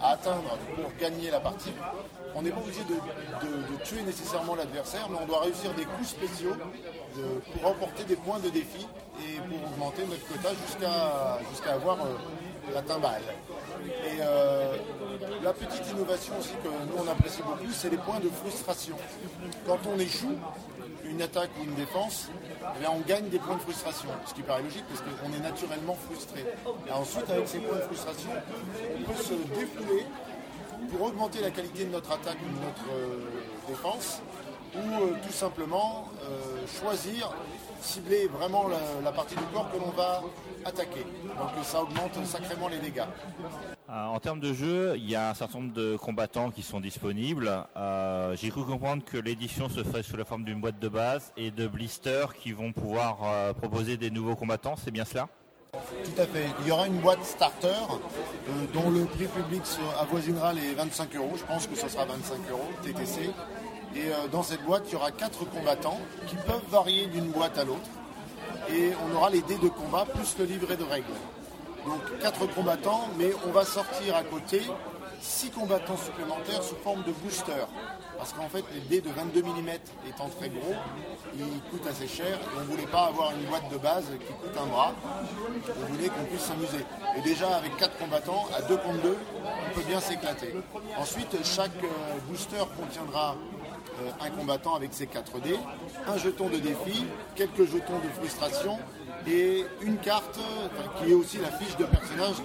atteindre 0.01 0.57
pour 0.77 0.93
gagner 1.01 1.31
la 1.33 1.41
partie. 1.41 1.73
On 2.37 2.43
n'est 2.43 2.51
pas 2.51 2.61
obligé 2.61 2.83
de, 2.85 3.85
tuer 3.85 4.03
nécessairement 4.03 4.55
l'adversaire, 4.55 5.09
mais 5.11 5.19
on 5.21 5.27
doit 5.27 5.41
réussir 5.41 5.73
des 5.75 5.85
coups 5.85 6.09
spéciaux 6.09 6.55
pour 7.53 7.63
remporter 7.63 8.05
des 8.05 8.17
points 8.17 8.39
de 8.39 8.51
défi 8.51 8.87
et 9.21 9.39
pour 9.41 9.73
augmenter 9.73 10.03
notre 10.07 10.27
quota 10.29 10.51
jusqu'à 11.51 11.73
avoir 11.73 11.97
euh, 12.03 12.15
la 12.75 12.83
timbale. 12.83 13.23
Et 14.05 14.19
euh, 14.21 14.77
la 15.43 15.53
petite 15.53 15.91
innovation 15.91 16.35
aussi 16.39 16.53
que 16.63 16.69
nous 16.69 17.03
on 17.03 17.11
apprécie 17.11 17.43
beaucoup, 17.43 17.73
c'est 17.73 17.91
les 17.91 17.97
points 17.97 18.21
de 18.21 18.29
frustration. 18.29 18.97
Quand 19.67 19.79
on 19.93 19.99
échoue, 19.99 20.37
une 21.11 21.23
attaque 21.23 21.51
ou 21.61 21.65
une 21.65 21.75
défense, 21.75 22.29
eh 22.81 22.87
on 22.87 23.01
gagne 23.01 23.29
des 23.29 23.39
points 23.39 23.57
de 23.57 23.61
frustration. 23.61 24.09
Ce 24.27 24.35
qui 24.35 24.43
paraît 24.43 24.63
logique 24.63 24.85
parce 24.89 25.01
qu'on 25.01 25.33
est 25.33 25.43
naturellement 25.43 25.95
frustré. 25.95 26.45
Et 26.89 26.93
ensuite, 26.93 27.29
avec 27.31 27.49
ces 27.49 27.59
points 27.59 27.79
de 27.79 27.83
frustration, 27.83 28.31
on 28.99 29.13
peut 29.13 29.23
se 29.23 29.35
défouler 29.59 30.07
pour 30.91 31.03
augmenter 31.03 31.41
la 31.41 31.51
qualité 31.51 31.85
de 31.85 31.91
notre 31.91 32.13
attaque 32.13 32.39
ou 32.43 32.59
de 32.59 32.65
notre 32.65 32.91
euh, 32.93 33.19
défense, 33.69 34.21
ou 34.75 34.79
euh, 34.79 35.17
tout 35.27 35.33
simplement 35.33 36.09
euh, 36.23 36.67
choisir, 36.81 37.33
cibler 37.87 38.27
vraiment 38.27 38.69
la, 39.03 39.13
partie 39.13 39.37
du 39.37 39.43
corps 39.53 39.71
que 39.71 39.79
l'on 39.79 39.91
va 39.91 40.23
attaquer. 40.65 41.07
Donc 41.25 41.65
ça 41.65 41.83
augmente 41.83 42.25
sacrément 42.25 42.69
les 42.69 42.79
dégâts. 42.79 43.07
en 43.89 44.19
termes 44.21 44.41
de 44.41 44.53
jeu, 44.53 44.95
il 44.97 45.09
y 45.09 45.15
a 45.15 45.31
un 45.31 45.35
certain 45.35 45.61
nombre 45.61 45.73
de 45.73 45.97
combattants 45.97 46.51
qui 46.51 46.63
sont 46.63 46.81
disponibles. 46.81 47.51
J'ai 48.35 48.51
cru 48.51 48.65
comprendre 48.65 49.05
que 49.05 49.17
l'édition 49.17 49.69
se 49.69 49.83
ferait 49.85 50.03
sous 50.03 50.17
la 50.17 50.25
forme 50.25 50.45
d'une 50.45 50.61
boîte 50.61 50.79
de 50.79 50.89
base 50.89 51.33
et 51.37 51.51
de 51.51 51.67
blisters 51.67 52.35
qui 52.35 52.53
vont 52.53 52.73
pouvoir 52.73 53.55
proposer 53.55 53.97
des 53.97 54.11
nouveaux 54.11 54.37
combattants, 54.37 54.77
c'est 54.77 54.91
bien 54.91 55.05
cela? 55.05 55.29
Tout 56.05 56.21
à 56.21 56.27
fait. 56.27 56.47
Il 56.61 56.69
y 56.69 56.71
aura 56.71 56.87
une 56.87 56.99
boîte 57.01 57.25
starter 57.25 57.69
euh, 57.69 58.67
dont 58.73 58.91
le 58.91 59.05
prix 59.05 59.27
public 59.27 59.63
avoisinera 60.01 60.53
les 60.53 60.75
25 60.75 61.15
euros. 61.17 61.33
Je 61.37 61.45
pense 61.45 61.67
que 61.67 61.75
ce 61.75 61.89
sera 61.89 62.05
25 62.05 62.39
euros 62.51 62.69
TTC. 62.83 63.31
Et 63.97 64.09
euh, 64.09 64.29
dans 64.31 64.43
cette 64.43 64.63
boîte, 64.65 64.85
il 64.89 64.93
y 64.93 64.97
aura 64.97 65.11
quatre 65.11 65.45
combattants 65.49 65.99
qui 66.27 66.37
peuvent 66.37 66.65
varier 66.71 67.07
d'une 67.07 67.29
boîte 67.29 67.57
à 67.57 67.65
l'autre. 67.65 67.89
Et 68.69 68.93
on 69.07 69.17
aura 69.17 69.31
les 69.31 69.41
dés 69.43 69.59
de 69.59 69.69
combat 69.69 70.05
plus 70.05 70.37
le 70.39 70.45
livret 70.45 70.77
de 70.77 70.85
règles. 70.85 71.07
Donc 71.87 72.19
quatre 72.21 72.47
combattants, 72.47 73.09
mais 73.17 73.31
on 73.47 73.53
va 73.53 73.65
sortir 73.65 74.17
à 74.17 74.23
côté 74.23 74.61
six 75.21 75.51
combattants 75.51 75.97
supplémentaires 75.97 76.63
sous 76.63 76.77
forme 76.77 77.03
de 77.05 77.13
booster. 77.13 77.65
Parce 78.19 78.33
qu'en 78.33 78.49
fait, 78.49 78.65
les 78.75 78.81
dés 78.81 79.01
de 79.01 79.11
22 79.11 79.43
mm 79.43 79.69
étant 80.09 80.29
très 80.39 80.49
gros, 80.49 80.75
ils 81.35 81.61
coûtent 81.71 81.87
assez 81.87 82.09
cher. 82.09 82.39
Et 82.39 82.57
on 82.57 82.61
ne 82.61 82.67
voulait 82.67 82.87
pas 82.87 83.07
avoir 83.07 83.33
une 83.33 83.47
boîte 83.47 83.71
de 83.71 83.77
base 83.77 84.05
qui 84.05 84.33
coûte 84.33 84.57
un 84.61 84.67
bras. 84.67 84.95
On 85.69 85.93
voulait 85.93 86.09
qu'on 86.09 86.25
puisse 86.25 86.43
s'amuser. 86.43 86.85
Et 87.17 87.21
déjà, 87.21 87.57
avec 87.57 87.77
4 87.77 87.99
combattants, 87.99 88.47
à 88.57 88.63
2 88.63 88.77
contre 88.77 89.03
2, 89.03 89.17
on 89.45 89.75
peut 89.75 89.87
bien 89.87 90.01
s'éclater. 90.01 90.55
Ensuite, 90.99 91.37
chaque 91.45 91.71
euh, 91.85 92.19
booster 92.29 92.65
contiendra 92.81 93.37
un 94.21 94.31
combattant 94.31 94.75
avec 94.75 94.93
ses 94.93 95.07
4 95.07 95.41
dés, 95.41 95.59
un 96.07 96.17
jeton 96.17 96.49
de 96.49 96.59
défi, 96.59 97.05
quelques 97.35 97.65
jetons 97.71 97.99
de 97.99 98.09
frustration 98.19 98.79
et 99.27 99.65
une 99.83 99.99
carte 99.99 100.39
qui 100.99 101.11
est 101.11 101.15
aussi 101.15 101.39
la 101.39 101.51
fiche 101.51 101.77
de 101.77 101.85
personnage 101.85 102.37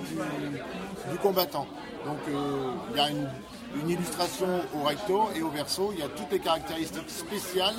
du, 1.11 1.17
combattant. 1.17 1.67
Donc 2.05 2.17
euh, 2.29 2.71
il 2.91 2.97
y 2.97 2.99
a 2.99 3.09
une 3.09 3.89
illustration 3.89 4.47
au 4.75 4.83
recto 4.83 5.29
et 5.35 5.41
au 5.41 5.49
verso. 5.49 5.91
Il 5.93 5.99
y 5.99 6.03
a 6.03 6.07
toutes 6.07 6.31
les 6.31 6.39
caractéristiques 6.39 7.09
spéciales 7.09 7.75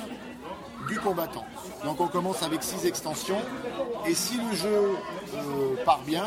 du 0.87 0.99
combattant. 0.99 1.45
Donc 1.83 1.99
on 2.01 2.07
commence 2.07 2.43
avec 2.43 2.63
6 2.63 2.85
extensions 2.85 3.41
et 4.05 4.13
si 4.13 4.37
le 4.37 4.55
jeu 4.55 4.91
euh, 5.35 5.83
part 5.85 6.01
bien, 6.05 6.25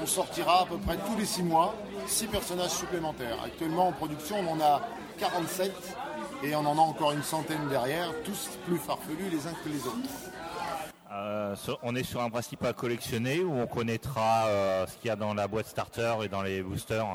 on 0.00 0.06
sortira 0.06 0.62
à 0.62 0.66
peu 0.66 0.76
près 0.78 0.96
tous 0.96 1.16
les 1.18 1.24
6 1.24 1.42
mois 1.42 1.74
6 2.06 2.26
personnages 2.28 2.70
supplémentaires. 2.70 3.38
Actuellement 3.44 3.88
en 3.88 3.92
production 3.92 4.36
on 4.40 4.52
en 4.52 4.60
a 4.60 4.82
47 5.18 5.72
et 6.42 6.54
on 6.54 6.60
en 6.60 6.76
a 6.78 6.80
encore 6.80 7.12
une 7.12 7.22
centaine 7.22 7.68
derrière, 7.68 8.12
tous 8.24 8.50
plus 8.66 8.78
farfelus 8.78 9.30
les 9.30 9.46
uns 9.46 9.54
que 9.64 9.68
les 9.68 9.86
autres. 9.86 10.10
Euh, 11.12 11.56
on 11.82 11.96
est 11.96 12.02
sur 12.02 12.20
un 12.20 12.30
principe 12.30 12.64
à 12.64 12.72
collectionner 12.72 13.40
où 13.40 13.58
on 13.58 13.66
connaîtra 13.66 14.46
euh, 14.46 14.86
ce 14.86 14.96
qu'il 14.96 15.08
y 15.08 15.10
a 15.10 15.16
dans 15.16 15.34
la 15.34 15.48
boîte 15.48 15.66
starter 15.66 16.14
et 16.22 16.28
dans 16.28 16.42
les 16.42 16.62
boosters 16.62 17.06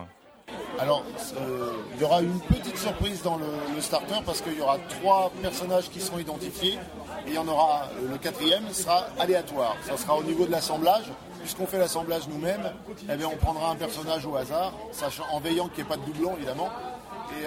alors, 0.80 1.04
euh, 1.40 1.72
il 1.96 2.02
y 2.02 2.04
aura 2.04 2.22
une 2.22 2.40
petite 2.42 2.78
surprise 2.78 3.22
dans 3.22 3.38
le, 3.38 3.46
starter 3.80 4.16
parce 4.26 4.42
qu'il 4.42 4.58
y 4.58 4.62
aura 4.62 4.78
trois 4.90 5.32
personnages 5.42 5.90
qui 5.90 6.02
seront 6.02 6.20
identifiés 6.20 6.80
et 7.26 7.30
il 7.30 7.34
y 7.34 7.38
en 7.38 7.48
aura 7.48 7.88
le 8.10 8.18
quatrième 8.18 8.72
sera 8.72 9.08
aléatoire. 9.20 9.76
Ça 9.84 9.98
sera 9.98 10.16
au 10.16 10.24
niveau 10.24 10.46
de 10.46 10.52
l'assemblage. 10.52 11.06
Puisqu'on 11.42 11.68
fait 11.68 11.78
l'assemblage 11.78 12.28
nous-mêmes, 12.30 12.72
eh 13.10 13.26
on 13.26 13.36
prendra 13.36 13.70
un 13.72 13.76
personnage 13.76 14.26
au 14.26 14.36
hasard, 14.38 14.72
sachant, 14.94 15.26
en 15.34 15.42
veillant 15.42 15.68
qu'il 15.68 15.84
n'y 15.84 15.92
ait 15.92 15.96
pas 15.96 15.98
de 15.98 16.06
doublon 16.06 16.38
évidemment. 16.38 16.70
Et 17.42 17.46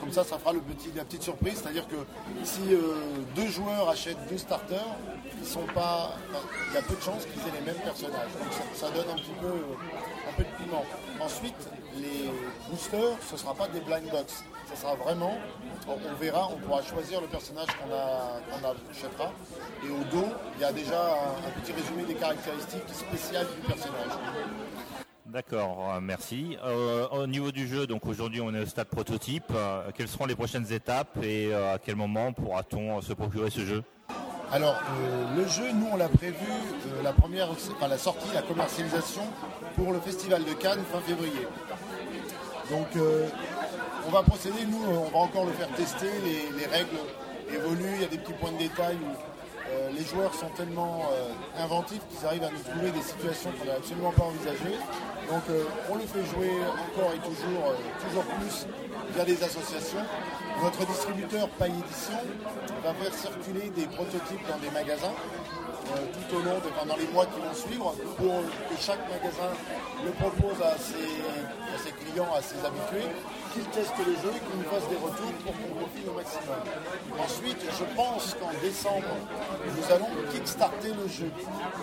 comme 0.00 0.12
ça, 0.12 0.24
ça 0.24 0.38
fera 0.38 0.52
le 0.52 0.60
petit, 0.60 0.90
la 0.94 1.04
petite 1.04 1.22
surprise. 1.22 1.60
C'est-à-dire 1.62 1.86
que 1.88 1.96
si 2.44 2.60
deux 3.34 3.48
joueurs 3.48 3.88
achètent 3.88 4.28
deux 4.28 4.38
starters, 4.38 4.96
ils 5.40 5.46
sont 5.46 5.66
pas, 5.74 6.12
il 6.68 6.74
y 6.74 6.78
a 6.78 6.82
peu 6.82 6.94
de 6.94 7.00
chances 7.00 7.24
qu'ils 7.24 7.42
aient 7.42 7.60
les 7.60 7.66
mêmes 7.66 7.82
personnages. 7.82 8.30
Donc 8.38 8.52
ça, 8.74 8.90
donne 8.90 9.10
un 9.10 9.16
petit 9.16 9.34
peu, 9.40 9.48
un 9.48 10.32
peu 10.36 10.44
de 10.44 10.62
piment. 10.62 10.84
Ensuite, 11.20 11.68
les 11.96 12.30
boosters, 12.70 13.16
ce 13.28 13.34
ne 13.34 13.38
sera 13.38 13.54
pas 13.54 13.68
des 13.68 13.80
blind 13.80 14.08
box. 14.10 14.44
Ce 14.72 14.80
sera 14.80 14.94
vraiment, 14.94 15.36
on, 15.86 16.14
verra, 16.14 16.48
on 16.50 16.56
pourra 16.58 16.82
choisir 16.82 17.20
le 17.20 17.26
personnage 17.26 17.66
qu'on 17.66 17.92
achètera. 17.92 19.32
Et 19.84 19.90
au 19.90 20.04
dos, 20.10 20.28
il 20.56 20.62
y 20.62 20.64
a 20.64 20.72
déjà 20.72 21.00
un, 21.46 21.60
petit 21.60 21.72
résumé 21.72 22.04
des 22.04 22.14
caractéristiques 22.14 22.88
spéciales 22.88 23.46
du 23.54 23.66
personnage. 23.66 24.12
D'accord, 25.32 25.94
euh, 25.94 26.00
merci. 26.02 26.58
Euh, 26.62 27.08
au 27.08 27.26
niveau 27.26 27.52
du 27.52 27.66
jeu, 27.66 27.86
donc 27.86 28.04
aujourd'hui 28.04 28.42
on 28.42 28.52
est 28.54 28.60
au 28.60 28.66
stade 28.66 28.88
prototype. 28.88 29.44
Euh, 29.54 29.90
quelles 29.96 30.08
seront 30.08 30.26
les 30.26 30.34
prochaines 30.34 30.70
étapes 30.70 31.16
et 31.22 31.54
à 31.54 31.78
quel 31.82 31.96
moment 31.96 32.34
pourra-t-on 32.34 33.00
se 33.00 33.14
procurer 33.14 33.48
ce 33.48 33.64
jeu? 33.64 33.82
Alors, 34.52 34.78
le 35.34 35.48
jeu, 35.48 35.72
nous, 35.72 35.86
on 35.90 35.96
l'a 35.96 36.10
prévu, 36.10 36.36
la 37.02 37.14
première, 37.14 37.48
la 37.88 37.96
sortie, 37.96 38.28
la 38.34 38.42
commercialisation 38.42 39.22
pour 39.74 39.94
le 39.94 40.00
Festival 40.00 40.44
de 40.44 40.52
Cannes 40.52 40.84
fin 40.92 41.00
février. 41.00 41.46
Donc, 42.68 42.88
on 44.06 44.10
va 44.10 44.22
procéder, 44.22 44.66
nous, 44.68 44.84
on 44.86 45.08
va 45.08 45.18
encore 45.20 45.46
le 45.46 45.52
faire 45.52 45.68
tester, 45.68 46.10
les, 46.22 46.66
règles 46.66 46.98
évoluent, 47.50 47.94
il 47.94 48.02
y 48.02 48.04
a 48.04 48.08
des 48.08 48.18
petits 48.18 48.34
points 48.34 48.52
de 48.52 48.58
détail 48.58 48.98
les 49.94 50.04
joueurs 50.04 50.34
sont 50.34 50.48
tellement 50.56 51.02
inventifs 51.58 52.02
qu'ils 52.10 52.26
arrivent 52.26 52.44
à 52.44 52.50
nous 52.50 52.62
trouver 52.62 52.90
des 52.90 53.02
situations 53.02 53.50
qu'on 53.58 53.66
n'a 53.66 53.74
absolument 53.74 54.12
pas 54.12 54.24
envisagées. 54.24 54.78
Donc 55.32 55.42
euh, 55.48 55.64
on 55.90 55.94
le 55.94 56.02
fait 56.02 56.24
jouer 56.34 56.50
encore 56.60 57.12
et 57.14 57.18
toujours, 57.18 57.70
euh, 57.70 58.06
toujours 58.06 58.24
plus 58.36 58.66
via 59.14 59.24
des 59.24 59.42
associations. 59.42 60.04
Notre 60.62 60.86
distributeur 60.86 61.48
Paille 61.58 61.72
Édition 61.72 62.18
va 62.84 62.92
faire 62.94 63.14
circuler 63.14 63.70
des 63.70 63.86
prototypes 63.86 64.46
dans 64.48 64.58
des 64.58 64.70
magasins 64.70 65.08
euh, 65.08 65.61
tout 65.84 66.36
au 66.36 66.40
long, 66.40 66.58
de, 66.58 66.68
pendant 66.78 66.96
les 66.96 67.06
mois 67.08 67.26
qui 67.26 67.40
vont 67.40 67.54
suivre, 67.54 67.94
pour 68.16 68.42
que 68.42 68.76
chaque 68.80 69.02
magasin 69.08 69.50
le 70.04 70.10
propose 70.12 70.60
à 70.62 70.76
ses, 70.78 71.92
clients, 71.92 72.32
à 72.34 72.42
ses 72.42 72.58
habitués, 72.64 73.10
qu'ils 73.52 73.64
testent 73.66 73.98
le 73.98 74.14
jeu 74.14 74.32
et 74.34 74.40
qu'ils 74.40 74.58
nous 74.58 74.70
fassent 74.70 74.88
des 74.88 74.96
retours 74.96 75.32
pour 75.44 75.52
qu'on 75.52 75.74
profite 75.80 76.08
au 76.08 76.14
maximum. 76.14 76.62
Ensuite, 77.18 77.62
je 77.66 77.84
pense 77.96 78.36
qu'en 78.40 78.52
décembre, 78.62 79.12
nous 79.66 79.94
allons 79.94 80.10
kickstarter 80.32 80.92
le 80.94 81.08
jeu, 81.08 81.30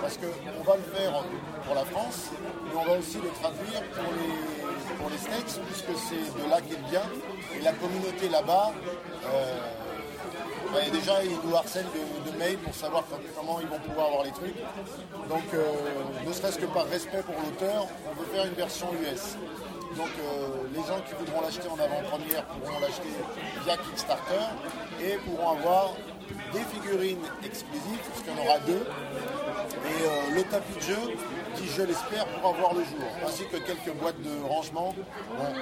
parce 0.01 0.17
qu'on 0.17 0.63
va 0.63 0.77
le 0.77 0.87
faire 0.95 1.23
pour 1.65 1.75
la 1.75 1.85
France, 1.85 2.31
mais 2.65 2.79
on 2.79 2.85
va 2.85 2.97
aussi 2.97 3.17
le 3.17 3.29
traduire 3.41 3.83
pour 3.93 4.09
les, 4.15 4.95
pour 4.97 5.09
States, 5.19 5.59
puisque 5.67 5.93
c'est 6.07 6.41
de 6.41 6.49
là 6.49 6.61
qu'il 6.61 6.79
vient, 6.89 7.07
et 7.55 7.61
la 7.61 7.73
communauté 7.73 8.29
là-bas. 8.29 8.71
Euh, 9.25 9.78
déjà, 10.91 11.23
ils 11.23 11.37
nous 11.43 11.55
harcèlent 11.55 11.85
de, 11.85 12.37
mails 12.37 12.57
pour 12.57 12.73
savoir 12.73 13.03
comment 13.35 13.59
ils 13.59 13.67
vont 13.67 13.79
pouvoir 13.79 14.07
avoir 14.07 14.23
les 14.23 14.31
trucs. 14.31 14.55
Donc, 15.27 15.43
euh, 15.53 15.63
ne 16.25 16.31
serait-ce 16.31 16.57
que 16.57 16.65
par 16.67 16.85
respect 16.87 17.21
pour 17.23 17.35
l'auteur, 17.35 17.87
on 18.09 18.21
veut 18.21 18.27
faire 18.27 18.45
une 18.45 18.53
version 18.53 18.87
US. 18.93 19.35
Donc, 19.97 20.09
euh, 20.19 20.47
les 20.73 20.79
gens 20.81 21.01
qui 21.07 21.15
voudront 21.19 21.41
l'acheter 21.41 21.67
en 21.67 21.79
avant-première 21.79 22.45
pourront 22.45 22.79
l'acheter 22.79 23.09
via 23.65 23.77
Kickstarter 23.77 24.45
et 25.01 25.17
pourront 25.25 25.57
avoir 25.57 25.95
des 26.53 26.59
figurines 26.59 27.25
exclusives, 27.43 27.99
puisqu'il 28.11 28.33
y 28.33 28.39
en 28.39 28.45
aura 28.45 28.59
deux, 28.59 28.85
et 29.85 30.05
euh, 30.05 30.35
le 30.35 30.43
tapis 30.43 30.75
de 30.75 30.81
jeu 30.81 30.99
qui, 31.55 31.67
je 31.67 31.81
l'espère, 31.81 32.25
pourra 32.27 32.53
voir 32.53 32.73
le 32.73 32.81
jour, 32.81 33.05
ainsi 33.25 33.43
que 33.47 33.57
quelques 33.57 33.93
boîtes 33.99 34.21
de 34.21 34.47
rangement. 34.47 34.93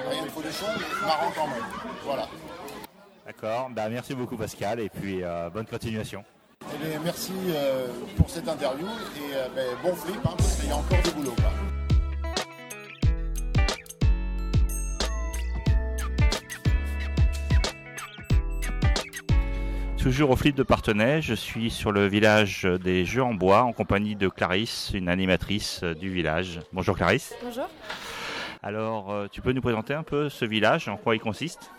rien 0.09 0.23
de 0.23 0.29
folichon, 0.29 0.67
mais 0.77 1.07
marrant 1.07 1.31
quand 1.33 1.47
même. 1.47 1.65
Voilà. 2.03 2.27
D'accord, 3.27 3.69
bah, 3.71 3.89
merci 3.89 4.15
beaucoup 4.15 4.37
Pascal 4.37 4.79
et 4.79 4.87
puis 4.87 5.21
euh, 5.21 5.49
bonne 5.49 5.65
continuation. 5.65 6.23
Eh 6.63 6.97
merci 7.03 7.33
euh, 7.49 7.87
pour 8.15 8.29
cette 8.29 8.47
interview 8.47 8.85
et 8.87 9.35
euh, 9.35 9.47
ben, 9.53 9.67
bon 9.83 9.93
flip 9.93 10.15
hein, 10.23 10.33
parce 10.37 10.55
qu'il 10.55 10.69
y 10.69 10.71
a 10.71 10.77
encore 10.77 10.97
du 11.03 11.11
boulot. 11.11 11.35
Toujours 19.97 20.29
au 20.29 20.37
flip 20.37 20.55
de 20.55 20.63
Partenay, 20.63 21.21
je 21.21 21.33
suis 21.33 21.69
sur 21.69 21.91
le 21.91 22.07
village 22.07 22.63
des 22.63 23.03
Jeux 23.03 23.23
en 23.23 23.33
bois 23.33 23.63
en 23.63 23.73
compagnie 23.73 24.15
de 24.15 24.29
Clarisse, 24.29 24.91
une 24.93 25.09
animatrice 25.09 25.83
du 25.83 26.09
village. 26.09 26.61
Bonjour 26.71 26.95
Clarisse. 26.95 27.33
Bonjour. 27.43 27.67
Alors, 28.63 29.27
tu 29.29 29.41
peux 29.41 29.51
nous 29.51 29.61
présenter 29.61 29.93
un 29.93 30.03
peu 30.03 30.29
ce 30.29 30.45
village, 30.45 30.87
en 30.87 30.95
quoi 30.95 31.13
il 31.15 31.19
consiste? 31.19 31.69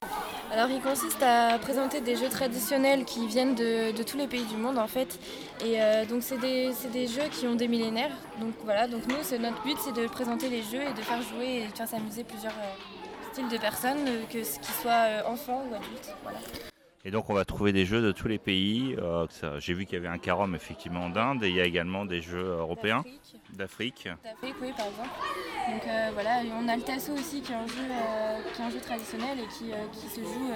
Alors 0.51 0.71
il 0.71 0.81
consiste 0.81 1.23
à 1.23 1.59
présenter 1.59 2.01
des 2.01 2.17
jeux 2.17 2.29
traditionnels 2.29 3.05
qui 3.05 3.27
viennent 3.27 3.55
de, 3.55 4.03
tous 4.03 4.17
les 4.17 4.27
pays 4.27 4.45
du 4.45 4.57
monde 4.57 4.79
en 4.79 4.89
fait. 4.89 5.19
Et 5.65 5.81
euh, 5.81 6.07
donc 6.07 6.23
c'est 6.23 6.39
des, 6.39 7.07
jeux 7.07 7.29
qui 7.31 7.47
ont 7.47 7.55
des 7.55 7.69
millénaires. 7.69 8.17
Donc 8.41 8.55
voilà, 8.65 8.89
donc 8.89 9.03
nous 9.07 9.39
notre 9.39 9.63
but 9.63 9.77
c'est 9.79 9.93
de 9.93 10.07
présenter 10.07 10.49
les 10.49 10.63
jeux 10.63 10.83
et 10.83 10.95
de 10.95 11.03
faire 11.03 11.23
jouer 11.23 11.65
et 11.65 11.77
faire 11.77 11.89
s'amuser 11.89 12.25
plusieurs 12.25 12.53
euh, 12.53 13.33
styles 13.33 13.49
de 13.49 13.59
personnes, 13.59 14.07
euh, 14.07 14.25
que 14.33 14.43
ce 14.43 14.59
qu'ils 14.59 14.75
soient 14.83 15.27
enfants 15.27 15.65
ou 15.71 15.75
adultes. 15.75 16.15
Et 17.09 17.11
donc 17.11 17.31
on 17.31 17.33
va 17.33 17.47
trouver 17.47 17.73
des 17.73 17.87
jeux 17.87 18.03
de 18.03 18.13
tous 18.13 18.29
les 18.29 18.37
pays. 18.37 18.95
J'ai 19.61 19.73
vu 19.73 19.87
qu'il 19.87 19.95
y 19.95 19.97
avait 19.97 20.15
un 20.15 20.19
carom 20.19 20.55
effectivement 20.55 21.09
d'Inde 21.09 21.43
et 21.43 21.49
il 21.49 21.55
y 21.55 21.61
a 21.63 21.65
également 21.65 22.05
des 22.05 22.21
jeux 22.21 22.45
européens 22.59 23.03
d'Afrique. 23.55 24.11
D'Afrique, 24.23 24.57
oui 24.61 24.73
par 24.77 24.89
exemple. 24.89 25.09
Donc 25.73 25.87
euh, 25.87 26.11
voilà, 26.13 26.43
on 26.61 26.69
a 26.69 26.77
le 26.77 26.83
tasso 26.83 27.15
aussi 27.15 27.41
qui 27.41 27.53
est 27.53 27.55
un 27.55 27.67
jeu, 27.67 27.89
euh, 27.91 28.41
qui 28.53 28.61
est 28.61 28.65
un 28.67 28.69
jeu 28.69 28.81
traditionnel 28.81 29.39
et 29.41 29.47
qui, 29.47 29.73
euh, 29.73 29.87
se 29.91 30.21
joue, 30.21 30.51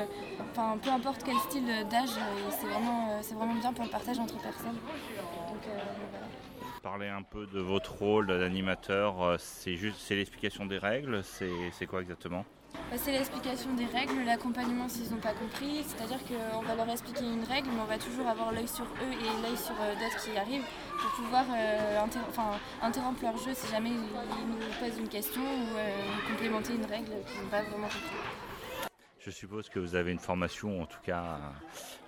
enfin 0.50 0.76
peu 0.76 0.90
importe 0.90 1.22
quel 1.24 1.38
style 1.38 1.64
d'âge, 1.90 2.10
c'est 2.50 2.66
vraiment, 2.66 3.18
c'est 3.22 3.34
vraiment 3.34 3.54
bien 3.54 3.72
pour 3.72 3.86
le 3.86 3.90
partage 3.90 4.18
entre 4.18 4.38
personnes. 4.42 4.76
Parler 6.82 7.08
un 7.08 7.22
peu 7.22 7.46
de 7.46 7.60
votre 7.60 7.92
rôle 7.92 8.26
d'animateur, 8.26 9.36
c'est 9.38 9.76
juste 9.76 9.96
c'est 10.00 10.16
l'explication 10.16 10.66
des 10.66 10.76
règles, 10.76 11.22
c'est 11.24 11.86
quoi 11.86 12.02
exactement? 12.02 12.44
C'est 12.96 13.12
l'explication 13.12 13.74
des 13.74 13.86
règles, 13.86 14.24
l'accompagnement 14.24 14.88
s'ils 14.88 15.10
n'ont 15.10 15.20
pas 15.20 15.32
compris, 15.32 15.84
c'est-à-dire 15.84 16.18
qu'on 16.24 16.62
va 16.62 16.74
leur 16.74 16.88
expliquer 16.88 17.24
une 17.24 17.44
règle, 17.44 17.68
mais 17.74 17.80
on 17.80 17.86
va 17.86 17.98
toujours 17.98 18.26
avoir 18.26 18.52
l'œil 18.52 18.68
sur 18.68 18.84
eux 18.84 19.12
et 19.12 19.42
l'œil 19.42 19.56
sur 19.56 19.74
d'autres 19.74 20.22
qui 20.22 20.36
arrivent 20.36 20.64
pour 20.98 21.10
pouvoir 21.24 21.44
euh, 21.50 21.98
interrompre 22.82 23.22
leur 23.22 23.36
jeu 23.38 23.52
si 23.54 23.70
jamais 23.70 23.90
ils, 23.90 23.96
nous 23.96 24.56
posent 24.78 24.98
une 24.98 25.08
question 25.08 25.40
ou 25.40 25.76
euh, 25.76 26.30
complémenter 26.30 26.74
une 26.74 26.84
règle 26.84 27.12
qu'ils 27.26 27.42
n'ont 27.42 27.48
pas 27.48 27.62
vraiment 27.62 27.88
compris. 27.88 28.90
Je 29.18 29.30
suppose 29.30 29.68
que 29.68 29.78
vous 29.78 29.94
avez 29.94 30.12
une 30.12 30.18
formation, 30.18 30.82
en 30.82 30.86
tout 30.86 31.00
cas 31.04 31.38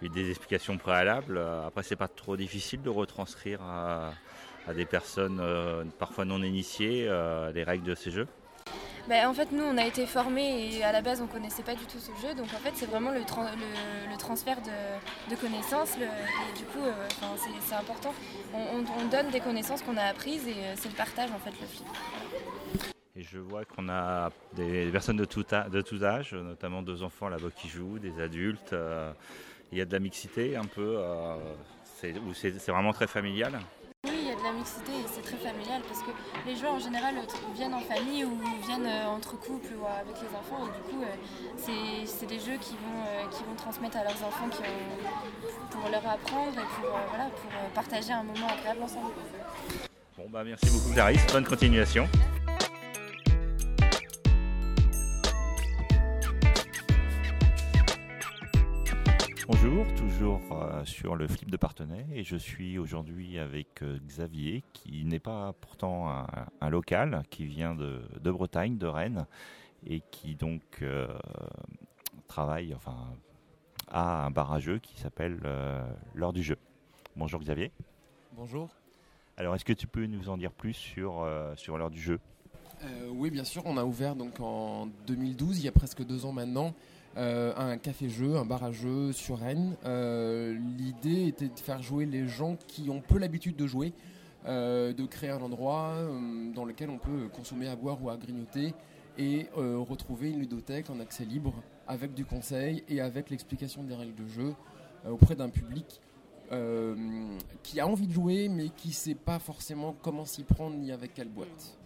des 0.03 0.31
explications 0.31 0.77
préalables. 0.77 1.41
Après, 1.67 1.83
c'est 1.83 1.97
pas 1.97 2.09
trop 2.09 2.37
difficile 2.37 2.83
de 2.83 2.91
retranscrire 2.91 3.63
à, 3.63 4.13
des 4.75 4.85
personnes 4.85 5.39
euh, 5.41 5.85
parfois 5.99 6.25
non 6.25 6.43
initiées 6.43 7.09
les 7.55 7.65
règles 7.65 7.85
de 7.85 7.95
ces 7.95 8.11
jeux? 8.11 8.29
Bah, 9.09 9.29
en 9.29 9.35
fait, 9.35 9.53
nous, 9.53 9.63
on 9.63 9.77
a 9.77 9.85
été 9.85 10.07
formés 10.07 10.77
et 10.77 10.83
à 10.83 10.91
la 10.91 11.03
base, 11.03 11.21
on 11.21 11.25
ne 11.25 11.29
connaissait 11.29 11.63
pas 11.63 11.75
du 11.75 11.85
tout 11.85 11.99
ce 11.99 12.11
jeu. 12.27 12.35
Donc, 12.35 12.47
en 12.55 12.59
fait, 12.59 12.73
c'est 12.75 12.87
vraiment 12.87 13.11
le, 13.11 13.23
transfert 14.17 14.57
de, 14.63 15.37
connaissances. 15.37 15.97
et 15.99 16.59
du 16.59 16.65
coup, 16.65 16.83
euh, 16.83 16.93
c'est 17.67 17.75
important. 17.75 18.15
On, 18.55 19.09
donne 19.11 19.31
des 19.31 19.41
connaissances 19.41 19.83
qu'on 19.83 19.99
a 19.99 20.05
apprises 20.05 20.49
et 20.49 20.53
euh, 20.53 20.75
c'est 20.77 20.89
le 20.89 20.95
partage, 20.95 21.31
en 21.33 21.39
fait, 21.39 21.51
le 21.61 21.67
flip. 21.67 21.87
Et 23.17 23.23
je 23.23 23.39
vois 23.39 23.65
qu'on 23.65 23.89
a 23.91 24.31
des 24.55 24.91
personnes 24.91 25.19
de 25.19 25.27
tout, 25.27 25.45
de 25.45 25.83
tous 25.83 26.03
âges, 26.03 26.33
notamment 26.33 26.83
deux 26.83 27.03
enfants 27.03 27.29
là-bas 27.29 27.51
qui 27.55 27.69
jouent, 27.69 27.99
des 27.99 28.21
adultes. 28.21 28.73
Euh, 28.73 29.13
il 29.71 29.79
y 29.79 29.81
a 29.83 29.85
de 29.85 29.93
la 29.93 29.99
mixité 30.01 30.57
un 30.57 30.65
peu. 30.65 30.99
c'est 32.01 32.69
vraiment 32.69 32.93
très 32.93 33.07
familial? 33.07 33.53
La 34.45 34.53
mixité 34.53 34.93
c'est 35.11 35.23
très 35.23 35.39
familial 35.39 35.81
parce 35.89 36.01
que 36.01 36.11
les 36.47 36.55
joueurs 36.55 36.75
en 36.75 36.79
général 36.79 37.15
viennent 37.55 37.75
en 37.75 37.81
famille 37.81 38.25
ou 38.25 38.39
viennent 38.67 38.87
euh, 38.87 39.07
entre 39.07 39.39
couples 39.39 39.75
ou 39.75 39.87
avec 39.87 40.21
les 40.21 40.29
enfants 40.37 40.69
et 40.69 40.73
du 40.77 40.83
coup 40.93 41.03
euh, 41.03 42.05
c'est 42.07 42.27
des 42.27 42.39
jeux 42.39 42.59
qui 42.61 42.75
vont, 42.75 43.01
euh, 43.09 43.27
qui 43.31 43.43
vont 43.45 43.55
transmettre 43.57 43.97
à 43.97 44.05
leurs 44.05 44.23
enfants 44.23 44.49
qui 44.51 44.63
pour 45.71 45.89
leur 45.91 46.07
apprendre 46.07 46.53
et 46.53 46.81
pour, 46.81 46.91
voilà, 47.09 47.31
pour 47.31 47.51
partager 47.75 48.13
un 48.13 48.23
moment 48.23 48.47
agréable 48.47 48.83
ensemble. 48.83 49.13
Bon 50.17 50.29
bah 50.29 50.45
merci 50.45 50.67
beaucoup 50.71 50.93
Clarisse, 50.93 51.27
bonne 51.33 51.45
continuation. 51.45 52.07
Toujours 60.19 60.41
euh, 60.53 60.85
sur 60.85 61.17
le 61.17 61.27
flip 61.27 61.51
de 61.51 61.57
Partenay 61.57 62.07
et 62.13 62.23
je 62.23 62.37
suis 62.37 62.79
aujourd'hui 62.79 63.39
avec 63.39 63.83
euh, 63.83 63.99
Xavier 64.07 64.63
qui 64.73 65.05
n'est 65.05 65.19
pas 65.19 65.55
pourtant 65.61 66.09
un, 66.61 66.71
local, 66.71 67.23
qui 67.31 67.47
vient 67.47 67.75
de, 67.75 68.01
Bretagne, 68.23 68.79
de 68.79 68.87
Rennes 68.87 69.27
et 69.87 70.03
qui 70.13 70.37
donc 70.37 70.63
euh, 70.83 71.09
travaille, 72.29 72.75
enfin, 72.75 72.97
à 73.89 74.27
un 74.27 74.31
barrageux 74.31 74.79
qui 74.79 74.97
s'appelle 75.01 75.41
l'heure 76.15 76.33
du 76.33 76.43
jeu. 76.43 76.59
Bonjour 77.17 77.41
Xavier. 77.41 77.73
Bonjour. 78.33 78.69
Alors 79.37 79.57
est-ce 79.57 79.65
que 79.65 79.73
tu 79.73 79.89
peux 79.89 80.07
nous 80.07 80.29
en 80.29 80.37
dire 80.37 80.53
plus 80.53 80.75
sur, 80.75 81.27
sur 81.57 81.77
l'heure 81.77 81.91
du 81.91 82.01
jeu? 82.01 82.21
Oui 83.09 83.31
bien 83.31 83.45
sûr, 83.45 83.63
on 83.67 83.77
a 83.77 83.85
ouvert 83.85 84.15
donc 84.15 84.39
en 84.39 84.87
2012, 85.07 85.59
il 85.59 85.65
y 85.65 85.69
a 85.69 85.73
presque 85.73 86.05
deux 86.05 86.25
ans 86.25 86.33
maintenant. 86.33 86.73
Un 87.17 87.79
café-jeu, 87.79 88.37
un 88.37 88.45
bar 88.45 88.65
à 88.65 88.73
jeux 88.73 89.13
sur 89.13 89.39
Rennes. 89.39 89.77
L'idée 90.79 91.27
était 91.27 91.49
de 91.49 91.59
faire 91.59 91.83
jouer 91.83 92.07
les 92.07 92.27
gens 92.27 92.57
qui 92.67 92.91
ont 92.91 93.01
peu 93.01 93.19
l'habitude 93.19 93.57
de 93.57 93.67
jouer, 93.67 93.93
de 94.47 95.07
créer 95.07 95.31
un 95.31 95.41
endroit 95.41 95.95
dans 96.55 96.65
lequel 96.65 96.91
on 96.91 96.99
peut 96.99 97.29
consommer 97.33 97.69
à 97.69 97.77
boire 97.77 98.03
ou 98.03 98.11
à 98.11 98.17
grignoter 98.17 98.75
et 99.19 99.47
retrouver 99.55 100.31
une 100.31 100.41
ludothèque 100.41 100.91
en 100.91 101.01
accès 101.01 101.25
libre 101.25 101.55
avec 101.87 102.15
du 102.15 102.25
conseil 102.25 102.83
et 102.89 103.01
avec 103.01 103.31
l'explication 103.31 103.85
des 103.85 103.95
règles 103.95 104.15
de 104.15 104.27
jeu 104.27 104.55
auprès 105.09 105.37
d'un 105.37 105.51
public 105.51 106.01
euh, 106.53 106.95
qui 107.63 107.81
a 107.81 107.87
envie 107.87 108.07
de 108.07 108.13
jouer, 108.13 108.49
mais 108.49 108.69
qui 108.69 108.89
ne 108.89 108.93
sait 108.93 109.15
pas 109.15 109.39
forcément 109.39 109.97
comment 110.03 110.27
s'y 110.27 110.43
prendre 110.43 110.77
ni 110.77 110.93
avec 110.93 111.15
quelle 111.15 111.29
boîte. 111.29 111.79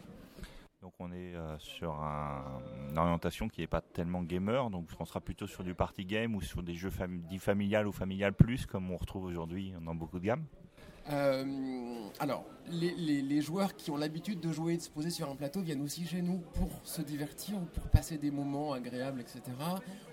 Donc 0.81 0.93
on 1.01 1.11
est 1.11 1.35
euh, 1.35 1.59
sur 1.59 1.93
une 1.93 2.97
orientation 2.97 3.49
qui 3.49 3.63
n'est 3.63 3.67
pas 3.67 3.81
tellement 3.81 4.23
gamer, 4.23 4.71
donc 4.71 4.87
on 5.01 5.05
sera 5.05 5.21
plutôt 5.21 5.49
sur 5.49 5.65
du 5.65 5.75
party 5.75 6.05
game 6.05 6.37
ou 6.37 6.41
sur 6.41 6.63
des 6.63 6.75
jeux 6.75 6.93
dits 7.29 7.39
familial 7.39 7.89
ou 7.89 7.93
familial 7.93 8.33
plus, 8.33 8.65
comme 8.65 8.89
on 8.93 8.97
retrouve 8.97 9.25
aujourd'hui 9.25 9.75
dans 9.85 9.97
beaucoup 9.97 10.21
de 10.21 10.25
gammes. 10.25 10.45
Euh, 11.11 11.45
alors, 12.21 12.45
les, 12.71 13.23
les, 13.23 13.41
joueurs 13.41 13.75
qui 13.75 13.91
ont 13.91 13.97
l'habitude 13.97 14.41
de 14.41 14.53
jouer 14.53 14.75
et 14.75 14.77
de 14.77 14.83
se 14.83 14.91
poser 14.91 15.11
sur 15.11 15.29
un 15.29 15.35
plateau 15.35 15.63
viennent 15.63 15.83
aussi 15.83 16.07
chez 16.07 16.23
nous 16.23 16.39
pour 16.55 16.69
se 16.85 17.03
divertir, 17.03 17.59
pour 17.75 17.89
passer 17.89 18.19
des 18.19 18.31
moments 18.31 18.73
agréables, 18.73 19.21
etc. 19.21 19.41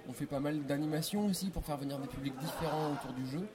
On 0.08 0.14
fait 0.14 0.26
pas 0.26 0.40
mal 0.40 0.66
d'animations 0.66 1.26
aussi 1.26 1.52
pour 1.52 1.64
faire 1.64 1.78
venir 1.78 2.00
des 2.00 2.08
publics 2.08 2.38
différents 2.38 2.94
autour 2.94 3.14
du 3.14 3.26
jeu 3.28 3.48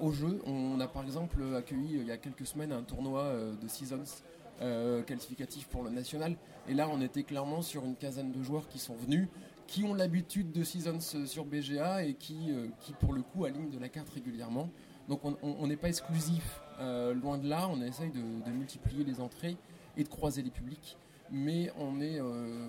au 0.00 0.12
jeu. 0.12 0.42
On 0.44 0.78
a 0.80 0.88
par 0.88 1.04
exemple 1.04 1.42
accueilli 1.56 1.96
euh, 1.96 2.02
il 2.02 2.08
y 2.08 2.12
a 2.12 2.18
quelques 2.18 2.46
semaines 2.46 2.72
un 2.72 2.82
tournoi 2.82 3.32
de 3.60 3.68
Seasons 3.68 4.22
euh, 4.60 5.02
qualificatif 5.02 5.66
pour 5.68 5.82
le 5.82 5.90
national. 5.90 6.36
Et 6.68 6.74
là, 6.74 6.88
on 6.92 7.00
était 7.00 7.22
clairement 7.22 7.62
sur 7.62 7.84
une 7.84 7.96
quinzaine 7.96 8.32
de 8.32 8.42
joueurs 8.42 8.68
qui 8.68 8.78
sont 8.78 8.96
venus, 8.96 9.28
qui 9.66 9.84
ont 9.84 9.94
l'habitude 9.94 10.52
de 10.52 10.64
Seasons 10.64 11.26
sur 11.26 11.44
BGA 11.44 12.04
et 12.04 12.14
qui, 12.14 12.50
qui, 12.80 12.92
pour 12.92 13.12
le 13.12 13.22
coup, 13.22 13.44
alignent 13.44 13.70
de 13.70 13.78
la 13.78 13.88
carte 13.88 14.08
régulièrement. 14.10 14.70
Donc 15.08 15.20
on 15.24 15.66
n'est 15.66 15.76
pas 15.76 15.88
exclusif, 15.88 16.60
loin 16.78 17.38
de 17.38 17.48
là, 17.48 17.68
on 17.70 17.80
essaye 17.80 18.10
de, 18.10 18.50
multiplier 18.50 19.04
les 19.04 19.20
entrées 19.20 19.56
et 19.96 20.04
de 20.04 20.08
croiser 20.08 20.42
les 20.42 20.50
publics. 20.50 20.96
Mais 21.30 21.70
on 21.78 22.00
est, 22.00 22.20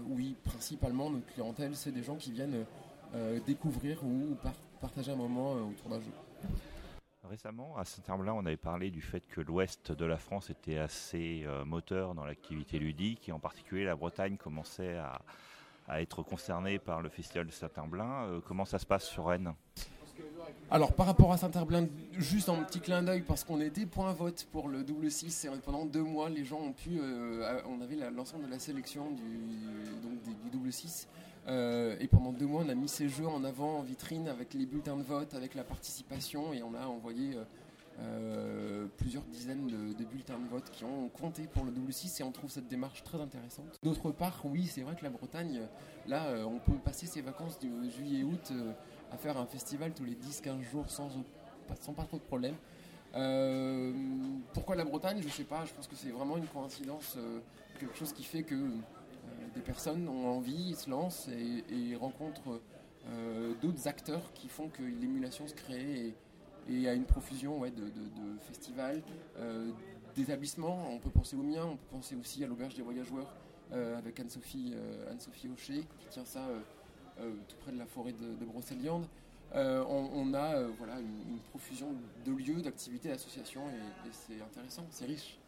oui, 0.10 0.36
principalement, 0.44 1.10
notre 1.10 1.26
clientèle, 1.28 1.76
c'est 1.76 1.92
des 1.92 2.04
gens 2.04 2.16
qui 2.16 2.32
viennent 2.32 2.66
découvrir 3.46 4.04
ou 4.04 4.38
partager 4.82 5.12
un 5.12 5.18
moment 5.18 5.54
autour 5.54 5.90
d'un 5.90 6.00
jeu. 6.00 6.12
Récemment, 7.30 7.78
à 7.78 7.86
Saint-Herblain, 7.86 8.34
on 8.34 8.44
avait 8.48 8.58
parlé 8.58 8.90
du 8.90 9.04
fait 9.04 9.20
que 9.20 9.40
l'ouest 9.40 9.92
de 9.92 10.04
la 10.04 10.18
France 10.18 10.50
était 10.50 10.80
assez 10.80 11.44
euh, 11.46 11.64
moteur 11.64 12.16
dans 12.16 12.26
l'activité 12.26 12.80
ludique 12.80 13.30
et 13.30 13.32
en 13.32 13.38
particulier 13.38 13.86
la 13.86 13.96
Bretagne 13.96 14.36
commençait 14.36 14.98
à, 14.98 15.22
être 16.02 16.24
concernée 16.24 16.80
par 16.80 17.04
le 17.04 17.10
festival 17.10 17.46
de 17.46 17.52
Saint-Herblain. 17.52 18.24
Euh, 18.24 18.40
comment 18.44 18.66
ça 18.66 18.80
se 18.80 18.86
passe 18.88 19.06
sur 19.06 19.28
Rennes? 19.28 19.54
Alors 20.72 20.92
par 20.94 21.06
rapport 21.06 21.32
à 21.32 21.38
Saint-Herblain, 21.38 21.88
juste 22.14 22.50
un 22.50 22.64
petit 22.64 22.80
clin 22.80 23.04
d'œil 23.04 23.22
parce 23.22 23.44
qu'on 23.44 23.62
était 23.62 23.86
point 23.86 24.12
vote 24.14 24.48
pour 24.52 24.68
le 24.68 24.84
double 24.84 25.12
6 25.12 25.46
et 25.46 25.50
pendant 25.64 25.86
deux 25.86 26.02
mois 26.02 26.30
les 26.30 26.44
gens 26.44 26.60
ont 26.60 26.74
pu, 26.74 27.00
euh, 27.00 27.62
on 27.68 27.80
avait 27.82 28.10
l'ensemble 28.10 28.48
de 28.48 28.52
la 28.52 28.60
sélection 28.60 29.12
du, 29.12 30.34
du 30.34 30.50
double 30.52 30.74
6 30.74 31.08
euh, 31.50 31.96
et 32.00 32.08
pendant 32.08 32.32
deux 32.32 32.46
mois, 32.46 32.64
on 32.66 32.70
a 32.70 32.76
mis 32.76 32.88
ces 32.88 33.10
jeux 33.10 33.28
en 33.28 33.44
avant 33.44 33.80
en 33.80 33.82
vitrine 33.82 34.28
avec 34.28 34.54
les 34.54 34.66
bulletins 34.66 34.98
de 34.98 35.04
vote, 35.04 35.34
avec 35.34 35.56
la 35.56 35.64
participation, 35.64 36.54
et 36.54 36.62
on 36.62 36.76
a 36.76 36.86
envoyé 36.86 37.36
euh, 37.36 37.44
euh, 38.00 38.86
plusieurs 38.98 39.24
dizaines 39.24 39.68
de, 39.68 40.04
bulletins 40.04 40.38
de 40.38 40.48
vote 40.48 40.70
qui 40.72 40.84
ont 40.84 41.10
compté 41.10 41.48
pour 41.48 41.66
le 41.66 41.72
W6 41.72 42.22
et 42.22 42.24
on 42.24 42.32
trouve 42.32 42.52
cette 42.52 42.68
démarche 42.68 43.04
très 43.04 43.20
intéressante. 43.20 43.80
D'autre 43.82 44.12
part, 44.12 44.42
oui, 44.46 44.68
c'est 44.68 44.82
vrai 44.82 44.96
que 44.96 45.04
la 45.04 45.10
Bretagne, 45.10 45.62
là, 46.08 46.34
on 46.46 46.60
peut 46.60 46.78
passer 46.78 47.08
ses 47.08 47.22
vacances 47.22 47.60
de 47.60 47.90
juillet-août 47.90 48.54
à 49.12 49.18
faire 49.18 49.38
un 49.38 49.46
festival 49.46 49.94
tous 49.94 50.06
les 50.06 50.16
10-15 50.16 50.62
jours 50.62 50.90
sans, 50.90 51.10
sans 51.82 51.94
pas 51.94 52.04
trop 52.04 52.18
de 52.18 52.24
problème. 52.24 52.56
pourquoi 54.54 54.76
la 54.76 54.86
Bretagne? 54.86 55.18
Je 55.20 55.28
ne 55.28 55.32
sais 55.32 55.44
pas, 55.44 55.66
je 55.66 55.74
pense 55.74 55.88
que 55.88 55.96
c'est 55.96 56.12
vraiment 56.12 56.38
une 56.38 56.48
coïncidence, 56.48 57.18
quelque 57.80 57.98
chose 57.98 58.14
qui 58.14 58.24
fait 58.24 58.44
que 58.44 58.56
des 59.54 59.62
personnes 59.62 60.08
ont 60.08 60.28
envie, 60.28 60.76
se 60.76 60.90
lancent 60.90 61.28
et, 61.28 61.96
rencontrent 61.96 62.62
euh, 63.08 63.54
d'autres 63.62 63.88
acteurs 63.88 64.32
qui 64.34 64.48
font 64.48 64.70
que 64.70 64.82
l'émulation 64.82 65.48
se 65.48 65.54
crée 65.54 66.14
et, 66.70 66.88
a 66.88 66.94
une 66.94 67.06
profusion 67.06 67.62
de, 67.62 67.92
festivals, 68.42 69.02
euh, 69.38 69.72
d'établissements. 70.16 70.88
On 70.92 71.00
peut 71.00 71.10
penser 71.10 71.36
au 71.36 71.42
mien, 71.42 71.66
on 71.66 71.78
peut 71.78 71.88
penser 71.92 72.16
aussi 72.16 72.44
à 72.44 72.48
l'auberge 72.48 72.76
des 72.76 72.84
voyageurs 72.84 73.34
euh, 73.74 73.98
avec 73.98 74.20
Anne-Sophie 74.20 74.74
Anne 75.10 75.18
Hocher 75.52 75.84
qui 76.00 76.08
tient 76.10 76.26
ça 76.26 76.46
tout 77.48 77.56
près 77.60 77.72
de 77.74 77.78
la 77.78 77.86
forêt 77.86 78.14
de, 78.14 78.46
Brocéliande. 78.46 79.06
On, 79.54 80.34
a 80.34 80.62
voilà, 80.78 81.00
une, 81.00 81.40
profusion 81.50 81.88
de 82.24 82.32
lieux, 82.32 82.62
d'activités, 82.62 83.10
d'associations 83.10 83.68
et 83.70 84.10
c'est 84.12 84.42
intéressant, 84.42 84.86
c'est 84.92 85.06
riche. 85.06 85.40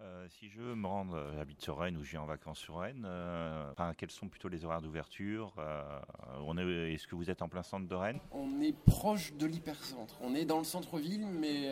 Euh, 0.00 0.26
si 0.28 0.48
je 0.48 0.60
me 0.60 0.86
rends, 0.86 1.06
euh, 1.14 1.32
j'habite 1.36 1.62
sur 1.62 1.78
Rennes 1.78 1.96
ou 1.96 2.02
je 2.02 2.10
viens 2.10 2.22
en 2.22 2.26
vacances 2.26 2.58
sur 2.58 2.78
Rennes, 2.78 3.04
euh, 3.06 3.72
quels 3.96 4.10
sont 4.10 4.28
plutôt 4.28 4.48
les 4.48 4.64
horaires 4.64 4.82
d'ouverture 4.82 5.54
Est-ce 5.58 7.06
que 7.06 7.14
vous 7.14 7.30
êtes 7.30 7.42
en 7.42 7.48
plein 7.48 7.62
centre 7.62 7.86
de 7.86 7.94
Rennes? 7.94 8.18
On 8.32 8.60
est 8.60 8.76
proche 8.76 9.34
de 9.34 9.46
l'hypercentre. 9.46 10.16
On 10.20 10.34
est 10.34 10.44
dans 10.44 10.58
le 10.58 10.64
centre-ville, 10.64 11.26
mais, 11.26 11.70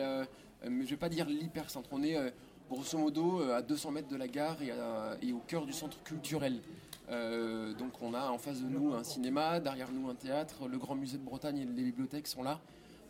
mais 0.63 0.79
je 0.79 0.85
ne 0.85 0.85
vais 0.85 0.97
pas 0.97 1.09
dire 1.09 1.27
l'hypercentre. 1.27 1.89
On 1.91 2.03
est 2.03 2.17
grosso 2.69 2.97
modo 2.97 3.41
à 3.51 3.61
200 3.61 3.91
mètres 3.91 4.07
de 4.07 4.15
la 4.15 4.27
gare 4.27 4.57
et, 5.21 5.33
au 5.33 5.39
cœur 5.39 5.65
du 5.65 5.73
centre 5.73 6.01
culturel. 6.03 6.61
donc 7.09 8.01
on 8.01 8.13
a 8.13 8.29
en 8.29 8.37
face 8.37 8.61
de 8.61 8.67
nous 8.67 8.93
un 8.93 9.03
cinéma, 9.03 9.59
derrière 9.59 9.91
nous 9.91 10.09
un 10.09 10.15
théâtre, 10.15 10.67
le 10.67 10.77
Grand 10.77 10.95
Musée 10.95 11.17
de 11.17 11.23
Bretagne 11.23 11.57
et 11.57 11.65
les 11.65 11.83
bibliothèques 11.83 12.27
sont 12.27 12.43
là. 12.43 12.59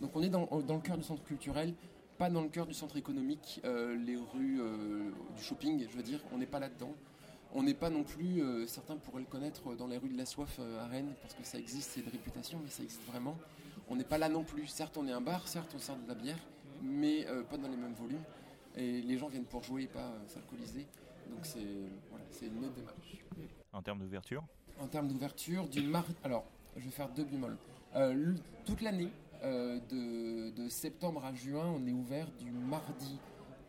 Donc 0.02 0.16
on 0.16 0.24
est 0.24 0.30
dans 0.30 0.48
le 0.52 0.82
cœur 0.82 0.98
du 0.98 1.04
centre 1.04 1.24
culturel 1.24 1.74
pas 2.24 2.30
dans 2.30 2.42
le 2.42 2.48
cœur 2.48 2.66
du 2.66 2.74
centre 2.74 2.96
économique, 2.96 3.60
euh, 3.66 3.98
les 3.98 4.16
rues 4.16 4.62
euh, 4.62 5.12
du 5.36 5.44
shopping, 5.44 5.86
je 5.92 5.98
veux 5.98 6.04
dire, 6.04 6.22
on 6.32 6.38
n'est 6.38 6.46
pas 6.46 6.60
là-dedans. 6.62 6.94
On 7.54 7.64
n'est 7.64 7.74
pas 7.74 7.90
non 7.90 8.06
plus, 8.06 8.42
euh, 8.42 8.66
certains 8.66 8.96
pourraient 8.96 9.20
le 9.20 9.26
connaître 9.26 9.76
dans 9.76 9.88
les 9.88 9.98
rues 9.98 10.08
de 10.08 10.18
la 10.18 10.26
soif 10.26 10.58
à 10.80 10.88
Rennes, 10.88 11.16
parce 11.22 11.34
que 11.34 11.44
ça 11.44 11.58
existe, 11.58 11.92
c'est 11.92 12.02
de 12.02 12.10
réputation, 12.10 12.62
mais 12.64 12.70
ça 12.70 12.82
existe 12.82 13.06
vraiment. 13.08 13.38
On 13.90 13.98
n'est 13.98 14.06
pas 14.06 14.18
là 14.18 14.30
non 14.30 14.46
plus. 14.46 14.68
Certes, 14.68 14.96
on 14.96 15.06
est 15.06 15.12
un 15.12 15.20
bar, 15.20 15.50
certes, 15.50 15.74
on 15.76 15.80
sert 15.80 15.98
de 15.98 16.08
la 16.08 16.16
bière, 16.16 16.40
mais 16.82 17.28
pas 17.50 17.58
dans 17.58 17.68
les 17.68 17.76
mêmes 17.76 17.94
volumes. 17.94 18.24
Et 18.78 19.02
les 19.02 19.18
gens 19.18 19.28
viennent 19.28 19.44
pour 19.44 19.62
jouer 19.62 19.84
et 19.84 19.88
pas 19.88 20.14
s'alcooliser. 20.28 20.88
Donc 21.30 21.40
c'est 21.42 21.60
voilà, 22.10 22.24
une 22.42 22.64
autre 22.64 22.76
démarche. 22.76 23.18
En 23.74 23.82
termes 23.82 24.00
d'ouverture? 24.00 24.46
En 24.80 24.88
termes 24.88 25.10
d'ouverture, 25.10 25.68
du 25.68 25.82
mardi. 25.82 26.16
Alors, 26.24 26.46
je 26.78 26.86
vais 26.86 26.92
faire 26.92 27.10
deux 27.10 27.26
bémols. 27.26 27.58
toute 28.64 28.80
l'année, 28.80 29.12
euh, 29.44 29.80
de, 30.56 30.70
septembre 30.70 31.26
à 31.26 31.34
juin, 31.34 31.66
on 31.76 31.86
est 31.86 31.92
ouvert 31.92 32.32
du 32.40 32.52
mardi 32.52 33.20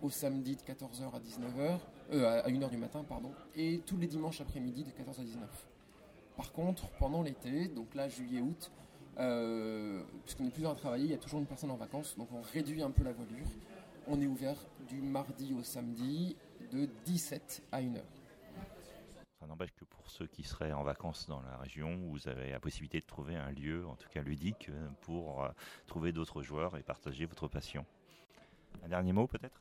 au 0.02 0.10
samedi 0.10 0.56
de 0.56 0.62
14h 0.62 1.12
à 1.12 1.18
19h, 1.18 1.78
euh, 2.12 2.42
à 2.42 2.48
1h 2.48 2.70
du 2.70 2.76
matin, 2.76 3.04
pardon, 3.06 3.32
et 3.56 3.80
tous 3.84 3.96
les 3.96 4.06
dimanches 4.06 4.40
après-midi 4.40 4.84
de 4.84 4.90
14h 4.90 5.20
à 5.20 5.24
19h. 5.24 5.48
Par 6.36 6.52
contre, 6.52 6.88
pendant 6.98 7.22
l'été, 7.22 7.68
donc 7.68 7.94
là, 7.94 8.08
juillet-août, 8.08 8.70
euh, 9.18 10.02
puisqu'on 10.24 10.46
est 10.46 10.50
plusieurs 10.50 10.72
à 10.72 10.76
travailler, 10.76 11.04
il 11.04 11.10
y 11.10 11.14
a 11.14 11.18
toujours 11.18 11.40
une 11.40 11.46
personne 11.46 11.70
en 11.70 11.76
vacances, 11.76 12.16
donc 12.16 12.28
on 12.32 12.40
réduit 12.40 12.82
un 12.82 12.90
peu 12.90 13.02
la 13.02 13.12
voilure. 13.12 13.46
On 14.06 14.20
est 14.20 14.26
ouvert 14.26 14.56
du 14.88 15.00
mardi 15.00 15.54
au 15.54 15.62
samedi 15.62 16.36
de 16.72 16.88
17 17.04 17.62
à 17.72 17.80
1h. 17.80 18.00
Ça 19.44 19.48
n'empêche 19.48 19.74
que 19.74 19.84
pour 19.84 20.10
ceux 20.10 20.26
qui 20.26 20.42
seraient 20.42 20.72
en 20.72 20.84
vacances 20.84 21.28
dans 21.28 21.42
la 21.42 21.58
région, 21.58 21.98
vous 22.08 22.28
avez 22.28 22.52
la 22.52 22.60
possibilité 22.60 23.00
de 23.00 23.04
trouver 23.04 23.36
un 23.36 23.50
lieu, 23.50 23.86
en 23.86 23.94
tout 23.94 24.08
cas 24.08 24.22
ludique, 24.22 24.70
euh, 24.70 24.88
pour 25.02 25.44
euh, 25.44 25.50
trouver 25.86 26.12
d'autres 26.12 26.42
joueurs 26.42 26.78
et 26.78 26.82
partager 26.82 27.26
votre 27.26 27.46
passion. 27.46 27.84
Un 28.82 28.88
dernier 28.88 29.12
mot 29.12 29.26
peut-être? 29.26 29.60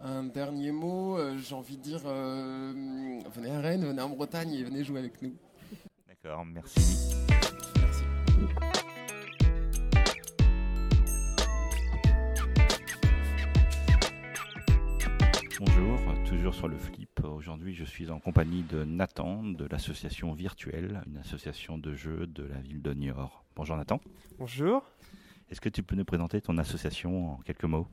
Un 0.00 0.24
dernier 0.24 0.72
mot, 0.72 1.16
euh, 1.16 1.38
j'ai 1.38 1.54
envie 1.54 1.76
de 1.76 1.82
dire, 1.82 2.00
venez 2.00 3.50
à 3.52 3.60
Rennes, 3.60 3.84
venez 3.84 4.02
en 4.02 4.08
Bretagne 4.08 4.52
et 4.52 4.64
venez 4.64 4.82
jouer 4.82 4.98
avec 4.98 5.22
nous. 5.22 5.36
D'accord. 6.08 6.44
Merci. 6.44 7.27
Toujours 16.48 16.60
sur 16.60 16.68
le 16.68 16.78
flip. 16.78 17.20
Aujourd'hui, 17.24 17.74
je 17.74 17.84
suis 17.84 18.10
en 18.10 18.20
compagnie 18.20 18.62
de 18.62 18.82
Nathan 18.82 19.42
de 19.42 19.66
l'association 19.66 20.32
Virtuelle, 20.32 21.02
une 21.06 21.18
association 21.18 21.76
de 21.76 21.92
jeux 21.92 22.26
de 22.26 22.42
la 22.42 22.56
ville 22.56 22.80
de 22.80 22.94
Niort. 22.94 23.44
Bonjour 23.54 23.76
Nathan. 23.76 24.00
Bonjour. 24.38 24.82
Est-ce 25.50 25.60
que 25.60 25.68
tu 25.68 25.82
peux 25.82 25.94
nous 25.94 26.06
présenter 26.06 26.40
ton 26.40 26.56
association 26.56 27.32
en 27.32 27.36
quelques 27.44 27.64
mots? 27.64 27.86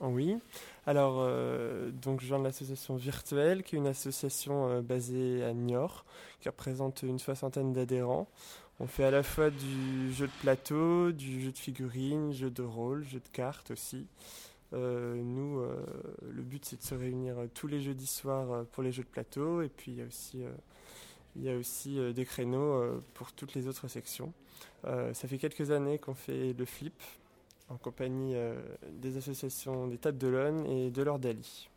Oui. 0.00 0.36
Alors, 0.84 1.20
euh, 1.20 1.90
donc 1.90 2.20
je 2.20 2.26
viens 2.26 2.38
de 2.38 2.44
l'association 2.44 2.96
Virtuelle, 2.96 3.62
qui 3.62 3.76
est 3.76 3.78
une 3.78 3.86
association 3.86 4.68
euh, 4.68 4.82
basée 4.82 5.42
à 5.42 5.54
Niort, 5.54 6.04
qui 6.40 6.50
représente 6.50 7.02
une 7.02 7.18
soixantaine 7.18 7.72
d'adhérents. 7.72 8.28
On 8.78 8.86
fait 8.86 9.04
à 9.04 9.10
la 9.10 9.22
fois 9.22 9.48
du 9.48 10.12
jeu 10.12 10.26
de 10.26 10.42
plateau, 10.42 11.12
du 11.12 11.40
jeu 11.40 11.50
de 11.50 11.58
figurines, 11.58 12.34
jeu 12.34 12.50
de 12.50 12.62
rôle, 12.62 13.04
jeu 13.04 13.20
de 13.20 13.28
cartes 13.32 13.70
aussi. 13.70 14.06
Euh, 14.72 15.14
nous, 15.14 15.60
euh, 15.60 15.84
le 16.28 16.42
but 16.42 16.64
c'est 16.64 16.76
de 16.76 16.82
se 16.82 16.94
réunir 16.94 17.36
tous 17.54 17.68
les 17.68 17.80
jeudis 17.80 18.06
soirs 18.06 18.50
euh, 18.50 18.64
pour 18.64 18.82
les 18.82 18.90
jeux 18.90 19.04
de 19.04 19.08
plateau 19.08 19.62
et 19.62 19.68
puis 19.68 19.92
il 19.92 19.98
y 19.98 20.02
a 20.02 20.06
aussi 20.06 20.42
y 21.36 21.48
a 21.50 21.56
aussi 21.56 21.98
des 22.14 22.24
créneaux 22.24 23.02
pour 23.12 23.30
toutes 23.30 23.52
les 23.52 23.68
autres 23.68 23.88
sections. 23.88 24.32
ça 24.84 25.28
fait 25.28 25.36
quelques 25.36 25.70
années 25.70 25.98
qu'on 25.98 26.14
fait 26.14 26.54
le 26.54 26.64
flip 26.64 26.94
en 27.68 27.76
compagnie 27.76 28.34
des 28.90 29.18
associations 29.18 29.86
des 29.86 29.98
Tables 29.98 30.16
de 30.16 30.28
l'One 30.28 30.64
et 30.64 30.90
de 30.90 31.02
l'Ordali. 31.02 31.68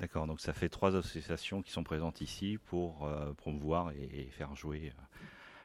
D'accord, 0.00 0.26
donc 0.26 0.40
ça 0.40 0.52
fait 0.52 0.68
trois 0.68 0.96
associations 0.96 1.62
qui 1.62 1.70
sont 1.72 1.82
présentes 1.82 2.20
ici 2.20 2.58
pour 2.66 3.08
promouvoir 3.38 3.90
et, 3.92 4.28
faire 4.32 4.54
jouer 4.54 4.92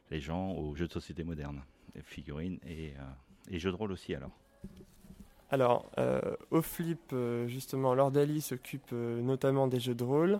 les 0.10 0.22
gens 0.22 0.54
aux 0.54 0.76
jeux 0.76 0.88
de 0.88 0.94
société 0.94 1.26
modernes, 1.26 1.62
figurines 2.06 2.58
et, 2.66 2.94
et 3.52 3.60
jeux 3.60 3.72
de 3.72 3.76
rôle 3.76 3.92
aussi 3.92 4.16
alors. 4.16 4.32
Alors, 5.52 5.86
euh, 6.00 6.20
au 6.52 6.62
flip, 6.62 7.12
euh, 7.14 7.48
justement, 7.48 7.94
l'Ordali 7.94 8.42
s'occupe 8.42 8.90
euh, 8.94 9.22
notamment 9.22 9.68
des 9.68 9.80
jeux 9.80 9.96
de 9.96 10.04
rôle. 10.04 10.40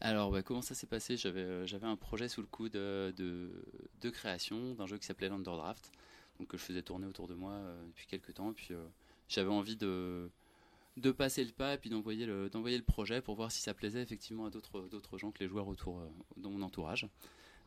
Alors, 0.00 0.30
bah, 0.30 0.42
comment 0.42 0.62
ça 0.62 0.74
s'est 0.74 0.86
passé? 0.86 1.16
J'avais 1.16 1.86
un 1.86 1.96
projet 1.96 2.28
sous 2.28 2.40
le 2.40 2.46
coude 2.46 2.72
de, 2.72 4.10
création 4.12 4.74
d'un 4.74 4.86
jeu 4.86 4.96
qui 4.96 5.06
s'appelait 5.06 5.28
l'Underdraft, 5.28 5.92
donc 6.38 6.48
que 6.48 6.56
je 6.56 6.62
faisais 6.62 6.82
tourner 6.82 7.06
autour 7.06 7.26
de 7.26 7.34
moi 7.34 7.60
depuis 7.88 8.06
quelques 8.06 8.34
temps. 8.34 8.52
Puis 8.52 8.70
j'avais 9.28 9.50
envie 9.50 9.76
de, 9.76 10.30
passer 11.16 11.44
le 11.44 11.50
pas 11.50 11.74
et 11.74 11.88
d'envoyer 11.88 12.26
le, 12.26 12.82
projet 12.82 13.20
pour 13.20 13.34
voir 13.34 13.50
si 13.50 13.60
ça 13.60 13.74
plaisait 13.74 14.00
effectivement 14.00 14.46
à 14.46 14.50
d'autres, 14.50 14.82
d'autres 14.82 15.18
gens 15.18 15.32
que 15.32 15.40
les 15.40 15.48
joueurs 15.48 15.66
autour 15.66 16.00
dans 16.36 16.50
mon 16.50 16.62
entourage. 16.62 17.08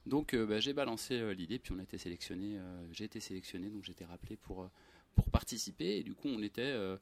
Donc 0.05 0.33
bah, 0.33 0.61
j'ai 0.61 0.71
balancé 0.71 1.35
l'idée, 1.35 1.59
puis 1.59 1.73
on 1.73 1.79
a 1.79 1.83
été 1.83 1.97
sélectionné, 1.97 2.57
j'ai 2.93 3.03
été 3.03 3.19
sélectionné, 3.19 3.69
donc 3.69 3.83
j'ai 3.83 3.91
été 3.91 4.05
rappelé 4.05 4.37
pour 4.37 4.69
pour 5.15 5.29
participer. 5.29 5.97
Et 5.97 6.03
du 6.03 6.13
coup, 6.13 6.27
on 6.27 6.41
était 6.41 6.61
euh, 6.61 6.97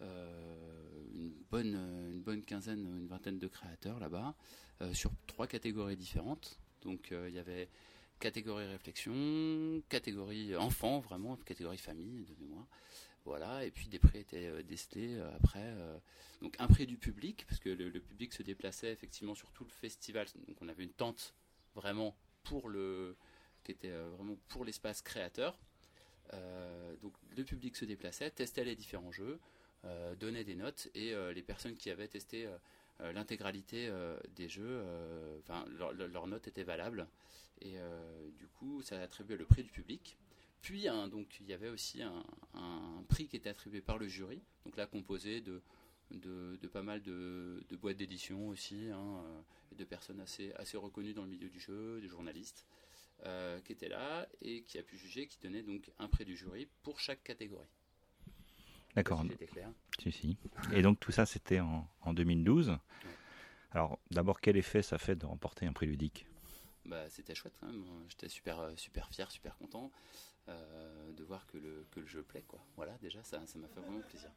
euh, 0.00 1.04
une, 1.14 1.32
bonne, 1.50 1.74
une 2.12 2.22
bonne 2.22 2.42
quinzaine, 2.42 2.80
une 2.80 3.06
vingtaine 3.06 3.38
de 3.38 3.46
créateurs 3.46 3.98
là-bas, 3.98 4.34
euh, 4.82 4.92
sur 4.94 5.10
trois 5.26 5.46
catégories 5.46 5.96
différentes. 5.96 6.58
Donc, 6.82 7.12
il 7.12 7.34
y 7.34 7.38
avait 7.38 7.70
catégorie 8.20 8.66
réflexion, 8.66 9.82
catégorie 9.88 10.54
enfant, 10.54 11.00
vraiment, 11.00 11.36
catégorie 11.36 11.78
famille 11.78 12.24
de 12.24 12.34
mémoire. 12.38 12.66
Voilà, 13.24 13.64
et 13.64 13.70
puis 13.70 13.88
des 13.88 13.98
prix 13.98 14.18
étaient 14.18 14.62
décelés 14.64 15.18
après. 15.36 15.74
donc 16.42 16.54
un 16.58 16.66
prix 16.66 16.86
du 16.86 16.98
public, 16.98 17.46
parce 17.48 17.58
que 17.58 17.70
le, 17.70 17.90
public 18.00 18.34
se 18.34 18.42
déplaçait 18.42 18.92
effectivement 18.92 19.34
sur 19.34 19.50
tout 19.52 19.64
le 19.64 19.70
festival. 19.70 20.26
Donc 20.46 20.60
on 20.60 20.68
avait 20.68 20.84
une 20.84 20.92
tente 20.92 21.34
vraiment 21.74 22.14
pour 22.42 22.68
le, 22.68 23.16
qui 23.64 23.72
était 23.72 23.90
vraiment 23.90 24.36
pour 24.48 24.66
l'espace 24.66 25.00
créateur. 25.00 25.58
Euh, 26.32 26.96
donc 27.02 27.12
le 27.36 27.44
public 27.44 27.76
se 27.76 27.84
déplaçait, 27.84 28.30
testait 28.30 28.64
les 28.64 28.76
différents 28.76 29.12
jeux, 29.12 29.38
euh, 29.84 30.14
donnait 30.14 30.44
des 30.44 30.54
notes 30.54 30.88
et 30.94 31.12
euh, 31.12 31.32
les 31.32 31.42
personnes 31.42 31.76
qui 31.76 31.90
avaient 31.90 32.08
testé 32.08 32.48
l'intégralité 33.00 33.90
des 34.36 34.48
jeux, 34.48 34.84
enfin 35.40 35.64
leur, 35.68 36.26
note 36.28 36.46
était 36.46 36.62
valable 36.62 37.08
et 37.60 37.74
du 38.38 38.46
coup 38.46 38.82
ça 38.82 39.02
attribuait 39.02 39.36
le 39.36 39.44
prix 39.44 39.64
du 39.64 39.70
public. 39.70 40.16
Puis 40.62 40.86
donc 41.10 41.40
il 41.40 41.46
y 41.48 41.52
avait 41.52 41.70
aussi 41.70 42.02
un, 42.02 42.22
prix 43.08 43.26
qui 43.26 43.34
était 43.34 43.50
attribué 43.50 43.80
par 43.80 43.98
le 43.98 44.06
jury, 44.06 44.40
donc 44.64 44.76
là 44.76 44.86
composé 44.86 45.40
de 45.40 45.60
pas 46.72 46.82
mal 46.82 47.02
de, 47.02 47.64
boîtes 47.72 47.96
d'édition 47.96 48.48
aussi, 48.48 48.88
hein, 48.90 49.24
de 49.76 49.84
personnes 49.84 50.20
assez, 50.20 50.52
assez 50.52 50.76
reconnues 50.76 51.14
dans 51.14 51.24
le 51.24 51.30
milieu 51.30 51.48
du 51.48 51.58
jeu, 51.58 52.00
des 52.00 52.08
journalistes. 52.08 52.64
Euh, 53.26 53.58
qui 53.62 53.72
était 53.72 53.88
là 53.88 54.28
et 54.42 54.64
qui 54.64 54.76
a 54.76 54.82
pu 54.82 54.98
juger, 54.98 55.26
qui 55.26 55.38
donnait 55.38 55.62
donc 55.62 55.90
un 55.98 56.08
prix 56.08 56.26
du 56.26 56.36
jury 56.36 56.68
pour 56.82 57.00
chaque 57.00 57.22
catégorie. 57.22 57.68
D'accord. 58.94 59.24
Si, 59.98 60.12
si. 60.12 60.36
Et 60.74 60.82
donc 60.82 61.00
tout 61.00 61.10
ça, 61.10 61.24
c'était 61.24 61.60
en, 61.60 62.12
2012. 62.12 62.76
Alors 63.70 63.98
d'abord, 64.10 64.42
quel 64.42 64.58
effet 64.58 64.82
ça 64.82 64.98
fait 64.98 65.16
de 65.16 65.24
remporter 65.24 65.64
un 65.64 65.72
prix 65.72 65.86
ludique? 65.86 66.26
Bah, 66.84 67.08
C'était 67.08 67.34
chouette 67.34 67.54
quand 67.58 67.66
même. 67.66 67.82
J'étais 68.10 68.28
super, 68.28 68.60
euh, 68.60 68.72
super 68.76 69.08
fier, 69.08 69.30
super 69.30 69.56
content 69.56 69.90
euh, 70.48 71.12
de 71.12 71.24
voir 71.24 71.46
que 71.46 71.56
le, 71.56 71.86
que 71.92 72.00
le 72.00 72.06
jeu 72.06 72.22
plaît. 72.22 72.44
Quoi. 72.46 72.60
Voilà, 72.76 72.92
déjà, 73.00 73.22
ça 73.22 73.38
m'a 73.38 73.68
fait 73.68 73.80
vraiment 73.80 74.00
plaisir. 74.00 74.30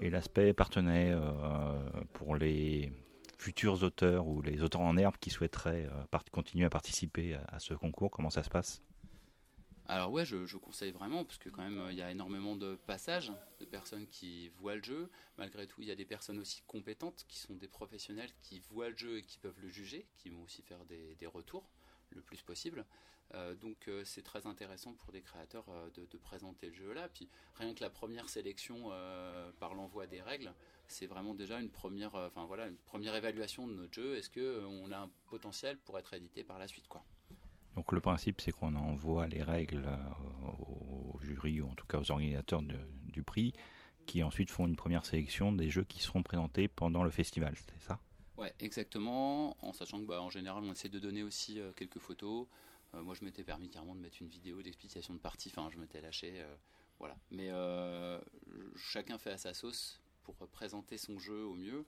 Et 0.00 0.10
l'aspect 0.10 0.52
partenait 0.52 1.16
pour 2.12 2.36
les 2.36 2.92
futurs 3.38 3.82
auteurs 3.82 4.26
ou 4.26 4.42
les 4.42 4.62
auteurs 4.62 4.80
en 4.80 4.96
herbe 4.96 5.16
qui 5.20 5.30
souhaiteraient 5.30 5.86
euh, 5.86 6.18
continuer 6.32 6.66
à 6.66 6.70
participer 6.70 7.34
à, 7.48 7.58
ce 7.58 7.74
concours 7.74 8.10
Comment 8.10 8.30
ça 8.30 8.42
se 8.42 8.50
passe? 8.50 8.82
Alors 9.86 10.12
ouais, 10.12 10.26
je, 10.26 10.56
conseille 10.58 10.90
vraiment, 10.90 11.24
parce 11.24 11.38
que 11.38 11.48
quand 11.48 11.62
même, 11.62 11.82
il 11.90 11.96
y 11.96 12.02
a 12.02 12.10
énormément 12.10 12.56
de 12.56 12.74
passages 12.86 13.32
de 13.58 13.64
personnes 13.64 14.06
qui 14.06 14.50
voient 14.58 14.76
le 14.76 14.82
jeu. 14.82 15.10
Malgré 15.38 15.66
tout, 15.66 15.80
il 15.80 15.88
y 15.88 15.90
a 15.90 15.94
des 15.94 16.04
personnes 16.04 16.38
aussi 16.38 16.62
compétentes, 16.66 17.24
qui 17.26 17.38
sont 17.38 17.54
des 17.54 17.68
professionnels, 17.68 18.28
qui 18.42 18.60
voient 18.68 18.90
le 18.90 18.96
jeu 18.98 19.16
et 19.16 19.22
qui 19.22 19.38
peuvent 19.38 19.58
le 19.62 19.70
juger, 19.70 20.06
qui 20.18 20.28
vont 20.28 20.42
aussi 20.42 20.60
faire 20.60 20.84
des 20.84 21.26
retours 21.26 21.70
le 22.10 22.20
plus 22.20 22.42
possible. 22.42 22.84
Euh, 23.34 23.54
donc 23.54 23.88
euh, 23.88 24.02
c'est 24.04 24.22
très 24.22 24.46
intéressant 24.46 24.94
pour 24.94 25.12
des 25.12 25.20
créateurs 25.20 25.66
euh, 25.68 25.90
de, 25.94 26.18
présenter 26.18 26.68
le 26.68 26.74
jeu 26.74 26.92
là. 26.94 27.08
Puis 27.08 27.28
rien 27.56 27.74
que 27.74 27.82
la 27.82 27.90
première 27.90 28.28
sélection 28.28 28.90
par 29.60 29.74
l'envoi 29.74 30.06
des 30.06 30.20
règles, 30.20 30.52
c'est 30.86 31.06
vraiment 31.06 31.34
déjà 31.34 31.60
une 31.60 31.70
première, 31.70 32.14
enfin 32.14 32.44
voilà, 32.46 32.66
une 32.66 32.76
première 32.76 33.14
évaluation 33.14 33.66
de 33.66 33.74
notre 33.74 33.94
jeu. 33.94 34.16
Est-ce 34.16 34.30
que 34.30 34.64
on 34.66 34.90
a 34.92 34.98
un 34.98 35.10
potentiel 35.26 35.78
pour 35.78 35.98
être 35.98 36.12
édité 36.14 36.44
par 36.44 36.58
la 36.58 36.68
suite, 36.68 36.88
quoi? 36.88 37.04
Donc 37.76 37.92
le 37.92 38.00
principe, 38.00 38.40
c'est 38.40 38.50
qu'on 38.50 38.74
envoie 38.74 39.28
les 39.28 39.42
règles 39.42 39.86
au, 40.58 41.18
jury 41.20 41.60
ou 41.60 41.68
en 41.68 41.74
tout 41.74 41.86
cas 41.86 41.98
aux 41.98 42.10
organisateurs 42.10 42.62
du 42.62 43.22
prix, 43.22 43.52
qui 44.06 44.22
ensuite 44.22 44.50
font 44.50 44.66
une 44.66 44.76
première 44.76 45.06
sélection 45.06 45.52
des 45.52 45.70
jeux 45.70 45.84
qui 45.84 46.00
seront 46.00 46.22
présentés 46.22 46.68
pendant 46.68 47.04
le 47.04 47.10
festival. 47.10 47.54
C'est 47.56 47.86
ça? 47.86 48.00
Ouais, 48.36 48.52
exactement. 48.58 49.56
En 49.64 49.72
sachant 49.72 50.00
que 50.00 50.06
bah, 50.06 50.20
en 50.20 50.30
général, 50.30 50.64
on 50.64 50.72
essaie 50.72 50.88
de 50.88 50.98
donner 50.98 51.22
aussi 51.22 51.60
quelques 51.76 52.00
photos. 52.00 52.46
Euh, 52.94 53.02
moi, 53.02 53.14
je 53.14 53.24
m'étais 53.24 53.44
permis 53.44 53.68
carrément 53.68 53.94
de 53.94 54.00
mettre 54.00 54.18
une 54.20 54.28
vidéo 54.28 54.62
d'explication 54.62 55.14
de 55.14 55.18
partie. 55.18 55.50
Enfin, 55.50 55.68
je 55.72 55.78
m'étais 55.78 56.00
lâché. 56.00 56.40
Euh, 56.40 56.56
voilà. 56.98 57.16
Mais 57.30 57.48
euh, 57.50 58.20
chacun 58.76 59.18
fait 59.18 59.30
à 59.30 59.38
sa 59.38 59.54
sauce 59.54 60.00
pour 60.22 60.36
présenter 60.48 60.98
son 60.98 61.18
jeu 61.18 61.44
au 61.44 61.54
mieux. 61.54 61.86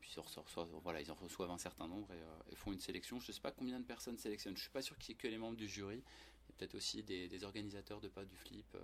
puis 0.00 0.12
ils, 0.16 0.20
reçoivent, 0.20 0.68
voilà, 0.82 1.00
ils 1.00 1.10
en 1.10 1.14
reçoivent 1.14 1.50
un 1.50 1.58
certain 1.58 1.86
nombre 1.86 2.08
et, 2.50 2.56
font 2.56 2.72
une 2.72 2.80
sélection. 2.80 3.20
Je 3.20 3.28
ne 3.28 3.32
sais 3.32 3.40
pas 3.40 3.52
combien 3.52 3.78
de 3.78 3.84
personnes 3.84 4.16
sélectionnent. 4.16 4.54
Je 4.54 4.60
ne 4.60 4.62
suis 4.62 4.70
pas 4.70 4.82
sûr 4.82 4.96
qu'il 4.98 5.10
y 5.10 5.12
ait 5.12 5.20
que 5.20 5.28
les 5.28 5.38
membres 5.38 5.56
du 5.56 5.68
jury. 5.68 5.96
Il 5.96 6.50
y 6.50 6.52
a 6.52 6.56
peut-être 6.56 6.74
aussi 6.74 7.02
des, 7.02 7.44
organisateurs 7.44 8.00
de 8.00 8.08
pas 8.08 8.24
du 8.24 8.36
flip 8.36 8.76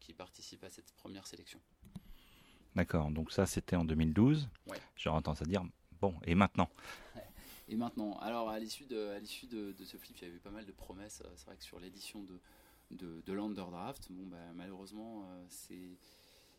qui 0.00 0.12
participent 0.12 0.64
à 0.64 0.70
cette 0.70 0.92
première 0.92 1.26
sélection. 1.26 1.60
D'accord, 2.74 3.10
donc 3.10 3.32
ça 3.32 3.46
c'était 3.46 3.76
en 3.76 3.84
2012. 3.84 4.48
Ouais. 4.66 4.78
J'aurais 4.96 5.22
tendance 5.22 5.40
à 5.40 5.46
dire, 5.46 5.64
bon, 5.98 6.14
et 6.24 6.34
maintenant? 6.34 6.68
Et 7.68 7.76
maintenant, 7.76 8.16
alors 8.18 8.48
à 8.48 8.58
l'issue 8.58 8.86
de, 8.86 9.18
de, 9.72 9.84
ce 9.84 9.96
flip, 9.96 10.16
il 10.18 10.28
y 10.28 10.30
a 10.30 10.34
eu 10.34 10.38
pas 10.38 10.50
mal 10.50 10.64
de 10.64 10.72
promesses. 10.72 11.22
C'est 11.36 11.46
vrai 11.46 11.56
que 11.56 11.64
sur 11.64 11.80
l'édition 11.80 12.22
de, 12.22 12.40
de, 12.90 13.22
bon, 14.10 14.26
bah, 14.26 14.36
malheureusement, 14.54 15.24
euh, 15.24 15.44
c'est 15.48 15.98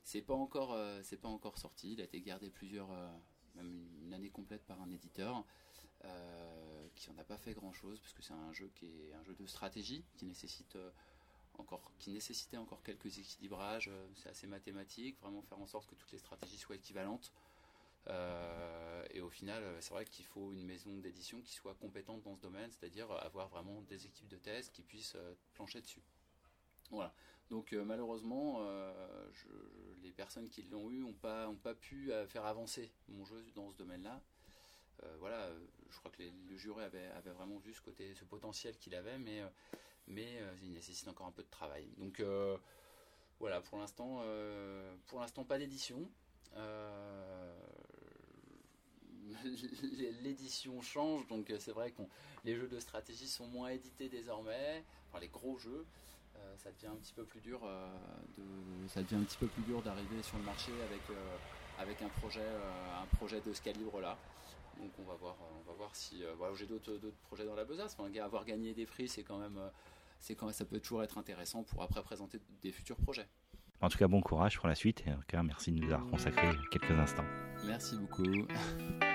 c'est 0.03 0.21
pas 0.21 0.35
encore 0.35 0.73
euh, 0.73 1.01
pas 1.21 1.29
encore 1.29 1.57
sorti. 1.57 1.93
Il 1.93 2.01
a 2.01 2.03
été 2.03 2.21
gardé 2.21 2.49
plusieurs, 2.49 2.91
euh, 2.91 3.09
même 3.55 3.87
une 4.03 4.13
année 4.13 4.29
complète 4.29 4.65
par 4.65 4.81
un 4.81 4.89
éditeur 4.91 5.45
qui 6.95 7.09
en 7.09 7.17
a 7.17 7.23
pas 7.23 7.37
fait 7.37 7.53
grand 7.53 7.73
chose 7.73 7.99
parce 7.99 8.13
que 8.13 8.21
c'est 8.21 8.33
un 8.33 8.53
jeu 8.53 8.71
un 9.13 9.23
jeu 9.23 9.35
de 9.37 9.45
stratégie 9.45 10.05
qui 10.15 10.25
nécessite 10.25 10.77
encore, 11.59 11.91
qui 11.99 12.11
nécessitait 12.11 12.57
encore 12.57 12.83
quelques 12.83 13.17
équilibrages. 13.17 13.89
Euh, 13.91 14.07
c'est 14.15 14.29
assez 14.29 14.47
mathématique, 14.47 15.19
vraiment 15.21 15.41
faire 15.41 15.59
en 15.59 15.67
sorte 15.67 15.87
que 15.87 15.95
toutes 15.95 16.11
les 16.11 16.17
stratégies 16.17 16.57
soient 16.57 16.75
équivalentes. 16.75 17.31
Euh, 18.09 19.03
et 19.11 19.21
au 19.21 19.29
final, 19.29 19.63
euh, 19.63 19.81
c'est 19.81 19.93
vrai 19.93 20.05
qu'il 20.05 20.25
faut 20.25 20.53
une 20.53 20.65
maison 20.65 20.97
d'édition 20.97 21.41
qui 21.41 21.53
soit 21.53 21.75
compétente 21.75 22.21
dans 22.23 22.35
ce 22.35 22.41
domaine, 22.41 22.71
c'est-à-dire 22.71 23.11
avoir 23.11 23.49
vraiment 23.49 23.81
des 23.83 24.05
équipes 24.05 24.27
de 24.27 24.37
test 24.37 24.71
qui 24.71 24.81
puissent 24.81 25.17
plancher 25.53 25.81
dessus. 25.81 26.03
Voilà. 26.91 27.13
Donc 27.49 27.71
malheureusement, 27.71 28.61
les 30.01 30.11
personnes 30.11 30.49
qui 30.49 30.63
l'ont 30.63 30.91
eu 30.91 30.99
n'ont 30.99 31.13
pas, 31.13 31.49
pas 31.63 31.75
pu 31.75 32.11
faire 32.27 32.45
avancer 32.45 32.91
mon 33.07 33.23
jeu 33.25 33.41
dans 33.55 33.71
ce 33.71 33.77
domaine-là. 33.77 34.21
voilà, 35.19 35.49
je 35.89 35.97
crois 35.99 36.11
que 36.11 36.23
le 36.23 36.57
jury 36.57 36.83
avait, 36.83 37.07
avait, 37.07 37.31
vraiment 37.31 37.57
vu 37.57 37.73
ce 37.73 37.81
côté, 37.81 38.13
ce 38.15 38.25
potentiel 38.25 38.77
qu'il 38.77 38.95
avait, 38.95 39.17
mais 39.17 39.43
mais 40.07 40.39
euh, 40.39 40.53
il 40.63 40.73
nécessite 40.73 41.07
encore 41.07 41.27
un 41.27 41.31
peu 41.31 41.43
de 41.43 41.49
travail. 41.49 41.87
Donc 41.97 42.19
euh, 42.19 42.57
voilà, 43.39 43.61
pour 43.61 43.77
l'instant, 43.77 44.21
euh, 44.23 44.95
pour 45.07 45.19
l'instant 45.19 45.43
pas 45.43 45.57
d'édition. 45.57 46.09
l'édition 50.23 50.81
change, 50.81 51.27
donc 51.27 51.51
c'est 51.59 51.71
vrai 51.71 51.91
que 51.91 52.01
les 52.45 52.55
jeux 52.55 52.67
de 52.67 52.79
stratégie 52.79 53.27
sont 53.27 53.47
moins 53.47 53.69
édités 53.69 54.09
désormais, 54.09 54.83
enfin 55.09 55.19
les 55.19 55.27
gros 55.27 55.57
jeux. 55.57 55.85
ça 56.57 56.71
devient 56.71 56.87
un 56.87 56.95
petit 56.95 57.13
peu 57.13 57.23
plus 57.23 57.41
dur 57.41 57.61
de, 58.37 58.87
ça 58.87 59.01
devient 59.01 59.15
un 59.15 59.23
petit 59.23 59.37
peu 59.37 59.47
plus 59.47 59.63
dur 59.63 59.81
d'arriver 59.81 60.21
sur 60.21 60.37
le 60.37 60.43
marché 60.43 60.71
avec 60.89 61.01
avec 61.79 62.01
un 62.01 62.09
projet 62.19 62.47
un 63.01 63.05
projet 63.17 63.41
de 63.41 63.53
ce 63.53 63.61
calibre 63.61 63.99
là. 64.01 64.17
Donc 64.79 64.91
on 64.99 65.03
va 65.03 65.15
voir, 65.15 65.35
on 65.59 65.69
va 65.69 65.75
voir 65.75 65.95
si 65.95 66.23
voilà, 66.37 66.53
j'ai 66.55 66.67
d'autres 66.67 66.99
projets 67.27 67.45
dans 67.45 67.55
la 67.55 67.65
besace. 67.65 67.95
Enfin, 67.97 68.11
avoir 68.19 68.45
gagné 68.45 68.73
des 68.73 68.85
prix, 68.85 69.07
c'est 69.07 69.23
quand 69.23 69.39
même 69.39 69.59
c'est 70.19 70.35
quand 70.35 70.51
ça 70.51 70.65
peut 70.65 70.79
toujours 70.79 71.03
être 71.03 71.17
intéressant 71.17 71.63
pour 71.63 71.81
après 71.81 72.01
présenter 72.03 72.39
des 72.61 72.71
futurs 72.71 72.97
projets. 72.97 73.27
En 73.81 73.89
tout 73.89 73.97
cas, 73.97 74.07
bon 74.07 74.21
courage 74.21 74.57
pour 74.57 74.67
la 74.67 74.75
suite 74.75 75.03
et 75.05 75.11
en 75.11 75.17
tout 75.17 75.27
cas, 75.27 75.43
merci 75.43 75.71
de 75.71 75.79
nous 75.79 75.91
avoir 75.91 76.09
consacré 76.09 76.49
quelques 76.71 76.91
instants. 76.91 77.25
Merci 77.65 77.95
beaucoup. 77.97 78.23